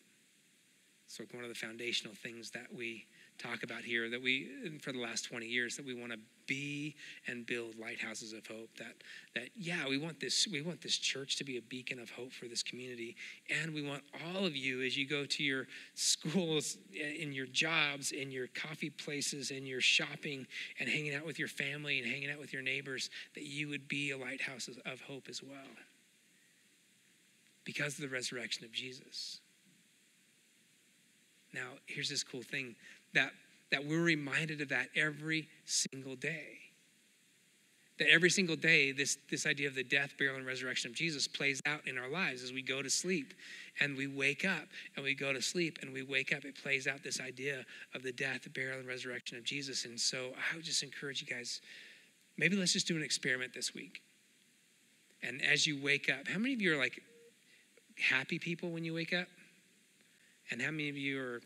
so 1.09 1.23
one 1.31 1.43
of 1.43 1.49
the 1.49 1.55
foundational 1.55 2.13
things 2.13 2.51
that 2.51 2.67
we 2.71 3.03
talk 3.39 3.63
about 3.63 3.81
here 3.81 4.11
that 4.11 4.21
we 4.21 4.47
for 4.79 4.91
the 4.91 5.01
last 5.01 5.23
20 5.23 5.45
years 5.47 5.75
that 5.75 5.85
we 5.85 5.95
want 5.95 6.11
to 6.11 6.19
be 6.45 6.95
and 7.25 7.47
build 7.47 7.79
lighthouses 7.79 8.31
of 8.31 8.45
hope 8.45 8.69
that 8.77 8.93
that 9.33 9.49
yeah 9.55 9.87
we 9.89 9.97
want 9.97 10.19
this 10.19 10.47
we 10.51 10.61
want 10.61 10.79
this 10.81 10.97
church 10.97 11.35
to 11.37 11.43
be 11.43 11.57
a 11.57 11.61
beacon 11.63 11.99
of 11.99 12.11
hope 12.11 12.31
for 12.31 12.45
this 12.45 12.61
community. 12.61 13.15
And 13.49 13.73
we 13.73 13.81
want 13.81 14.03
all 14.23 14.45
of 14.45 14.55
you 14.55 14.83
as 14.83 14.95
you 14.95 15.07
go 15.07 15.25
to 15.25 15.43
your 15.43 15.65
schools 15.95 16.77
in 16.93 17.33
your 17.33 17.47
jobs 17.47 18.11
in 18.11 18.29
your 18.29 18.47
coffee 18.47 18.91
places 18.91 19.49
in 19.49 19.65
your 19.65 19.81
shopping 19.81 20.45
and 20.79 20.87
hanging 20.87 21.15
out 21.15 21.25
with 21.25 21.39
your 21.39 21.47
family 21.47 21.99
and 21.99 22.07
hanging 22.07 22.29
out 22.29 22.39
with 22.39 22.53
your 22.53 22.61
neighbors 22.61 23.09
that 23.33 23.45
you 23.45 23.67
would 23.67 23.87
be 23.87 24.11
a 24.11 24.17
lighthouse 24.17 24.69
of 24.85 25.01
hope 25.01 25.27
as 25.27 25.41
well. 25.41 25.57
Because 27.63 27.95
of 27.95 28.01
the 28.01 28.09
resurrection 28.09 28.63
of 28.63 28.71
Jesus 28.71 29.39
now 31.53 31.69
here's 31.85 32.09
this 32.09 32.23
cool 32.23 32.41
thing 32.41 32.75
that, 33.13 33.31
that 33.71 33.85
we're 33.85 34.03
reminded 34.03 34.61
of 34.61 34.69
that 34.69 34.89
every 34.95 35.47
single 35.65 36.15
day. 36.15 36.57
That 37.97 38.09
every 38.09 38.29
single 38.29 38.55
day, 38.55 38.93
this, 38.93 39.17
this 39.29 39.45
idea 39.45 39.67
of 39.67 39.75
the 39.75 39.83
death, 39.83 40.13
burial, 40.17 40.37
and 40.37 40.45
resurrection 40.45 40.89
of 40.89 40.95
Jesus 40.95 41.27
plays 41.27 41.61
out 41.65 41.85
in 41.85 41.97
our 41.97 42.09
lives 42.09 42.43
as 42.43 42.53
we 42.53 42.61
go 42.61 42.81
to 42.81 42.89
sleep 42.89 43.33
and 43.81 43.97
we 43.97 44.07
wake 44.07 44.45
up 44.45 44.67
and 44.95 45.03
we 45.03 45.13
go 45.13 45.33
to 45.33 45.41
sleep 45.41 45.79
and 45.81 45.91
we 45.91 46.03
wake 46.03 46.33
up. 46.33 46.45
It 46.45 46.55
plays 46.61 46.87
out 46.87 47.03
this 47.03 47.19
idea 47.19 47.65
of 47.93 48.03
the 48.03 48.13
death, 48.13 48.47
burial, 48.53 48.79
and 48.79 48.87
resurrection 48.87 49.37
of 49.37 49.43
Jesus. 49.43 49.83
And 49.83 49.99
so 49.99 50.29
I 50.51 50.55
would 50.55 50.63
just 50.63 50.81
encourage 50.81 51.21
you 51.21 51.27
guys 51.27 51.61
maybe 52.37 52.55
let's 52.55 52.71
just 52.71 52.87
do 52.87 52.95
an 52.95 53.03
experiment 53.03 53.53
this 53.53 53.75
week. 53.75 54.01
And 55.21 55.43
as 55.43 55.67
you 55.67 55.81
wake 55.83 56.09
up, 56.09 56.27
how 56.27 56.39
many 56.39 56.53
of 56.53 56.61
you 56.61 56.73
are 56.73 56.77
like 56.77 57.01
happy 57.99 58.39
people 58.39 58.71
when 58.71 58.85
you 58.85 58.93
wake 58.93 59.13
up? 59.13 59.27
And 60.51 60.61
how 60.61 60.71
many 60.71 60.89
of 60.89 60.97
you 60.97 61.21
are 61.21 61.41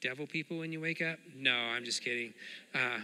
devil 0.00 0.26
people 0.26 0.58
when 0.58 0.72
you 0.72 0.80
wake 0.80 1.00
up? 1.00 1.18
No, 1.34 1.54
I'm 1.54 1.84
just 1.84 2.02
kidding. 2.02 2.34
Uh, 2.74 3.00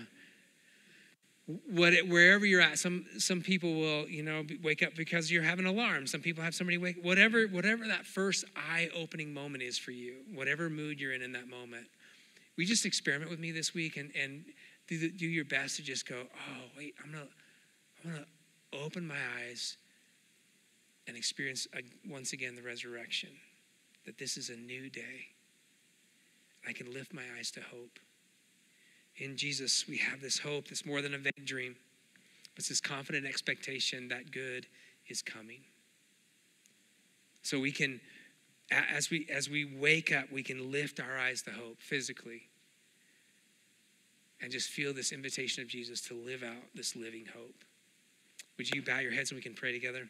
what, 1.68 1.94
wherever 2.06 2.46
you're 2.46 2.60
at, 2.60 2.78
some 2.78 3.06
some 3.18 3.40
people 3.40 3.74
will 3.74 4.08
you 4.08 4.22
know 4.22 4.44
wake 4.62 4.82
up 4.82 4.94
because 4.94 5.30
you're 5.32 5.42
having 5.42 5.66
an 5.66 5.72
alarm. 5.72 6.06
Some 6.06 6.20
people 6.20 6.44
have 6.44 6.54
somebody 6.54 6.78
wake. 6.78 7.02
Whatever 7.02 7.44
whatever 7.44 7.86
that 7.88 8.06
first 8.06 8.44
eye-opening 8.54 9.32
moment 9.34 9.62
is 9.62 9.78
for 9.78 9.90
you, 9.90 10.16
whatever 10.32 10.70
mood 10.70 11.00
you're 11.00 11.12
in 11.12 11.22
in 11.22 11.32
that 11.32 11.48
moment, 11.48 11.86
we 12.56 12.64
just 12.64 12.86
experiment 12.86 13.30
with 13.30 13.40
me 13.40 13.50
this 13.50 13.74
week 13.74 13.96
and 13.96 14.10
and 14.14 14.44
do 14.86 14.98
the, 14.98 15.10
do 15.10 15.26
your 15.26 15.44
best 15.44 15.76
to 15.76 15.82
just 15.82 16.06
go. 16.08 16.22
Oh 16.32 16.62
wait, 16.76 16.94
I'm 17.04 17.10
gonna 17.10 17.24
I'm 18.04 18.10
gonna 18.12 18.84
open 18.84 19.06
my 19.06 19.18
eyes 19.38 19.76
and 21.08 21.16
experience 21.16 21.66
once 22.08 22.32
again 22.32 22.54
the 22.54 22.62
resurrection. 22.62 23.30
That 24.10 24.18
this 24.18 24.36
is 24.36 24.50
a 24.50 24.56
new 24.56 24.90
day. 24.90 25.28
I 26.66 26.72
can 26.72 26.92
lift 26.92 27.14
my 27.14 27.22
eyes 27.38 27.52
to 27.52 27.60
hope. 27.60 28.00
In 29.18 29.36
Jesus, 29.36 29.86
we 29.86 29.98
have 29.98 30.20
this 30.20 30.36
hope 30.36 30.66
that's 30.66 30.84
more 30.84 31.00
than 31.00 31.14
a 31.14 31.18
vague 31.18 31.46
dream. 31.46 31.76
It's 32.56 32.70
this 32.70 32.80
confident 32.80 33.24
expectation 33.24 34.08
that 34.08 34.32
good 34.32 34.66
is 35.06 35.22
coming. 35.22 35.60
So 37.42 37.60
we 37.60 37.70
can, 37.70 38.00
as 38.72 39.10
we 39.10 39.28
as 39.32 39.48
we 39.48 39.64
wake 39.64 40.12
up, 40.12 40.24
we 40.32 40.42
can 40.42 40.72
lift 40.72 40.98
our 40.98 41.16
eyes 41.16 41.42
to 41.42 41.52
hope 41.52 41.80
physically. 41.80 42.48
And 44.42 44.50
just 44.50 44.70
feel 44.70 44.92
this 44.92 45.12
invitation 45.12 45.62
of 45.62 45.68
Jesus 45.68 46.00
to 46.08 46.14
live 46.14 46.42
out 46.42 46.64
this 46.74 46.96
living 46.96 47.26
hope. 47.32 47.62
Would 48.58 48.74
you 48.74 48.82
bow 48.82 48.98
your 48.98 49.12
heads 49.12 49.30
and 49.30 49.38
we 49.38 49.42
can 49.42 49.54
pray 49.54 49.70
together? 49.70 50.08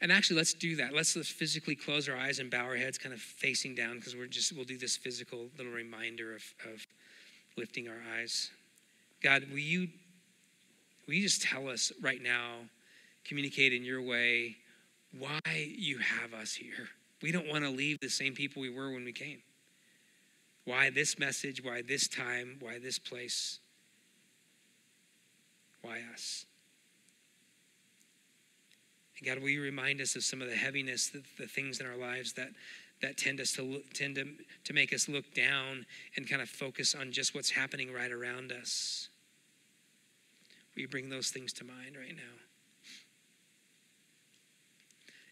And 0.00 0.10
actually, 0.10 0.36
let's 0.36 0.54
do 0.54 0.76
that. 0.76 0.94
Let's, 0.94 1.14
let's 1.14 1.28
physically 1.28 1.74
close 1.74 2.08
our 2.08 2.16
eyes 2.16 2.38
and 2.38 2.50
bow 2.50 2.64
our 2.64 2.76
heads, 2.76 2.96
kind 2.96 3.12
of 3.14 3.20
facing 3.20 3.74
down, 3.74 3.96
because 3.96 4.16
we're 4.16 4.26
just 4.26 4.54
we'll 4.54 4.64
do 4.64 4.78
this 4.78 4.96
physical 4.96 5.48
little 5.58 5.72
reminder 5.72 6.34
of, 6.34 6.42
of 6.72 6.86
lifting 7.56 7.88
our 7.88 8.00
eyes. 8.18 8.50
God, 9.22 9.44
will 9.50 9.58
you 9.58 9.88
will 11.06 11.14
you 11.14 11.22
just 11.22 11.42
tell 11.42 11.68
us 11.68 11.92
right 12.00 12.22
now, 12.22 12.54
communicate 13.24 13.72
in 13.72 13.84
your 13.84 14.00
way 14.00 14.56
why 15.18 15.40
you 15.76 15.98
have 15.98 16.32
us 16.32 16.54
here? 16.54 16.88
We 17.20 17.32
don't 17.32 17.48
want 17.48 17.64
to 17.64 17.70
leave 17.70 17.98
the 18.00 18.08
same 18.08 18.32
people 18.34 18.62
we 18.62 18.70
were 18.70 18.92
when 18.92 19.04
we 19.04 19.12
came. 19.12 19.42
Why 20.64 20.88
this 20.88 21.18
message? 21.18 21.62
Why 21.62 21.82
this 21.82 22.08
time? 22.08 22.56
Why 22.60 22.78
this 22.78 22.98
place? 22.98 23.58
Why 25.82 26.00
us? 26.14 26.46
And 29.20 29.28
God, 29.28 29.38
will 29.38 29.50
you 29.50 29.62
remind 29.62 30.00
us 30.00 30.16
of 30.16 30.24
some 30.24 30.40
of 30.40 30.48
the 30.48 30.56
heaviness, 30.56 31.08
the, 31.08 31.22
the 31.38 31.46
things 31.46 31.78
in 31.78 31.86
our 31.86 31.96
lives 31.96 32.32
that, 32.34 32.48
that 33.02 33.18
tend 33.18 33.40
us 33.40 33.52
to 33.52 33.62
look, 33.62 33.92
tend 33.92 34.16
to, 34.16 34.26
to 34.64 34.72
make 34.72 34.92
us 34.94 35.08
look 35.08 35.34
down 35.34 35.84
and 36.16 36.28
kind 36.28 36.40
of 36.40 36.48
focus 36.48 36.94
on 36.94 37.12
just 37.12 37.34
what's 37.34 37.50
happening 37.50 37.92
right 37.92 38.10
around 38.10 38.50
us. 38.50 39.08
Will 40.74 40.82
you 40.82 40.88
bring 40.88 41.10
those 41.10 41.30
things 41.30 41.52
to 41.54 41.64
mind 41.64 41.96
right 41.98 42.16
now? 42.16 42.22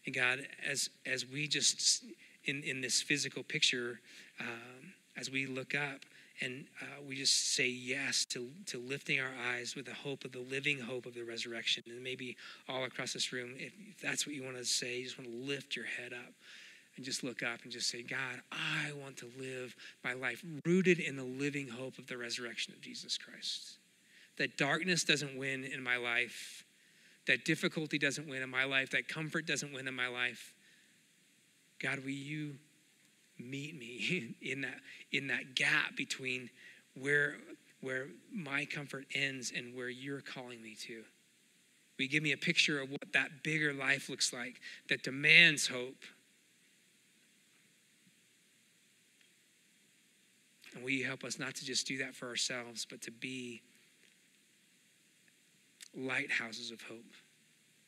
And 0.05 0.15
God, 0.15 0.47
as 0.67 0.89
as 1.05 1.25
we 1.25 1.47
just 1.47 2.03
in 2.45 2.63
in 2.63 2.81
this 2.81 3.01
physical 3.01 3.43
picture, 3.43 3.99
um, 4.39 4.93
as 5.17 5.29
we 5.29 5.45
look 5.45 5.75
up, 5.75 5.99
and 6.41 6.65
uh, 6.81 7.01
we 7.07 7.15
just 7.15 7.53
say 7.53 7.67
yes 7.67 8.23
to, 8.25 8.49
to 8.67 8.79
lifting 8.79 9.19
our 9.19 9.31
eyes 9.53 9.75
with 9.75 9.85
the 9.85 9.93
hope 9.93 10.23
of 10.23 10.31
the 10.31 10.39
living 10.39 10.79
hope 10.79 11.05
of 11.05 11.13
the 11.13 11.23
resurrection. 11.23 11.83
And 11.87 12.01
maybe 12.01 12.37
all 12.69 12.85
across 12.85 13.13
this 13.13 13.33
room, 13.33 13.55
if, 13.57 13.73
if 13.89 13.99
that's 14.01 14.25
what 14.25 14.35
you 14.35 14.43
want 14.43 14.57
to 14.57 14.63
say, 14.63 14.99
you 14.99 15.03
just 15.03 15.17
want 15.17 15.29
to 15.29 15.35
lift 15.35 15.75
your 15.75 15.85
head 15.85 16.13
up 16.13 16.33
and 16.95 17.05
just 17.05 17.23
look 17.23 17.43
up 17.43 17.63
and 17.63 17.71
just 17.71 17.89
say, 17.89 18.03
God, 18.03 18.41
I 18.51 18.93
want 18.93 19.17
to 19.17 19.29
live 19.37 19.75
my 20.03 20.13
life 20.13 20.43
rooted 20.65 20.99
in 20.99 21.17
the 21.17 21.23
living 21.23 21.67
hope 21.67 21.97
of 21.97 22.07
the 22.07 22.17
resurrection 22.17 22.73
of 22.73 22.81
Jesus 22.81 23.17
Christ. 23.17 23.77
That 24.37 24.57
darkness 24.57 25.03
doesn't 25.03 25.37
win 25.37 25.65
in 25.65 25.83
my 25.83 25.97
life, 25.97 26.63
that 27.27 27.43
difficulty 27.43 27.97
doesn't 27.97 28.29
win 28.29 28.41
in 28.41 28.49
my 28.49 28.63
life, 28.63 28.91
that 28.91 29.09
comfort 29.09 29.45
doesn't 29.45 29.73
win 29.73 29.87
in 29.87 29.93
my 29.93 30.07
life. 30.07 30.53
God, 31.81 31.99
will 31.99 32.09
you 32.09 32.55
meet 33.39 33.77
me 33.77 34.35
in 34.41 34.61
that 34.61 34.79
in 35.11 35.27
that 35.27 35.55
gap 35.55 35.95
between 35.95 36.49
where 36.95 37.37
where 37.81 38.07
my 38.33 38.65
comfort 38.65 39.05
ends 39.15 39.53
and 39.55 39.75
where 39.75 39.89
you're 39.89 40.21
calling 40.21 40.61
me 40.61 40.75
to. 40.75 41.03
We 41.97 42.07
give 42.07 42.23
me 42.23 42.31
a 42.31 42.37
picture 42.37 42.81
of 42.81 42.91
what 42.91 43.11
that 43.13 43.43
bigger 43.43 43.73
life 43.73 44.09
looks 44.09 44.33
like 44.33 44.55
that 44.89 45.03
demands 45.03 45.67
hope? 45.67 46.01
And 50.73 50.83
will 50.83 50.91
you 50.91 51.05
help 51.05 51.23
us 51.23 51.39
not 51.39 51.55
to 51.55 51.65
just 51.65 51.87
do 51.87 51.97
that 51.97 52.15
for 52.15 52.27
ourselves, 52.27 52.85
but 52.89 53.01
to 53.01 53.11
be 53.11 53.61
lighthouses 55.95 56.71
of 56.71 56.81
hope? 56.81 57.13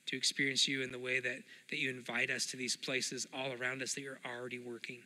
To 0.07 0.17
experience 0.17 0.67
you 0.67 0.81
in 0.81 0.91
the 0.91 0.99
way 0.99 1.19
that, 1.19 1.37
that 1.69 1.77
you 1.77 1.89
invite 1.89 2.29
us 2.29 2.45
to 2.47 2.57
these 2.57 2.75
places 2.75 3.27
all 3.33 3.53
around 3.53 3.81
us 3.81 3.93
that 3.93 4.01
you're 4.01 4.19
already 4.25 4.59
working. 4.59 4.99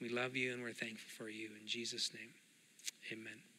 We 0.00 0.08
love 0.08 0.36
you 0.36 0.52
and 0.52 0.62
we're 0.62 0.72
thankful 0.72 1.08
for 1.16 1.28
you. 1.28 1.50
In 1.60 1.66
Jesus' 1.66 2.12
name, 2.14 2.30
amen. 3.12 3.49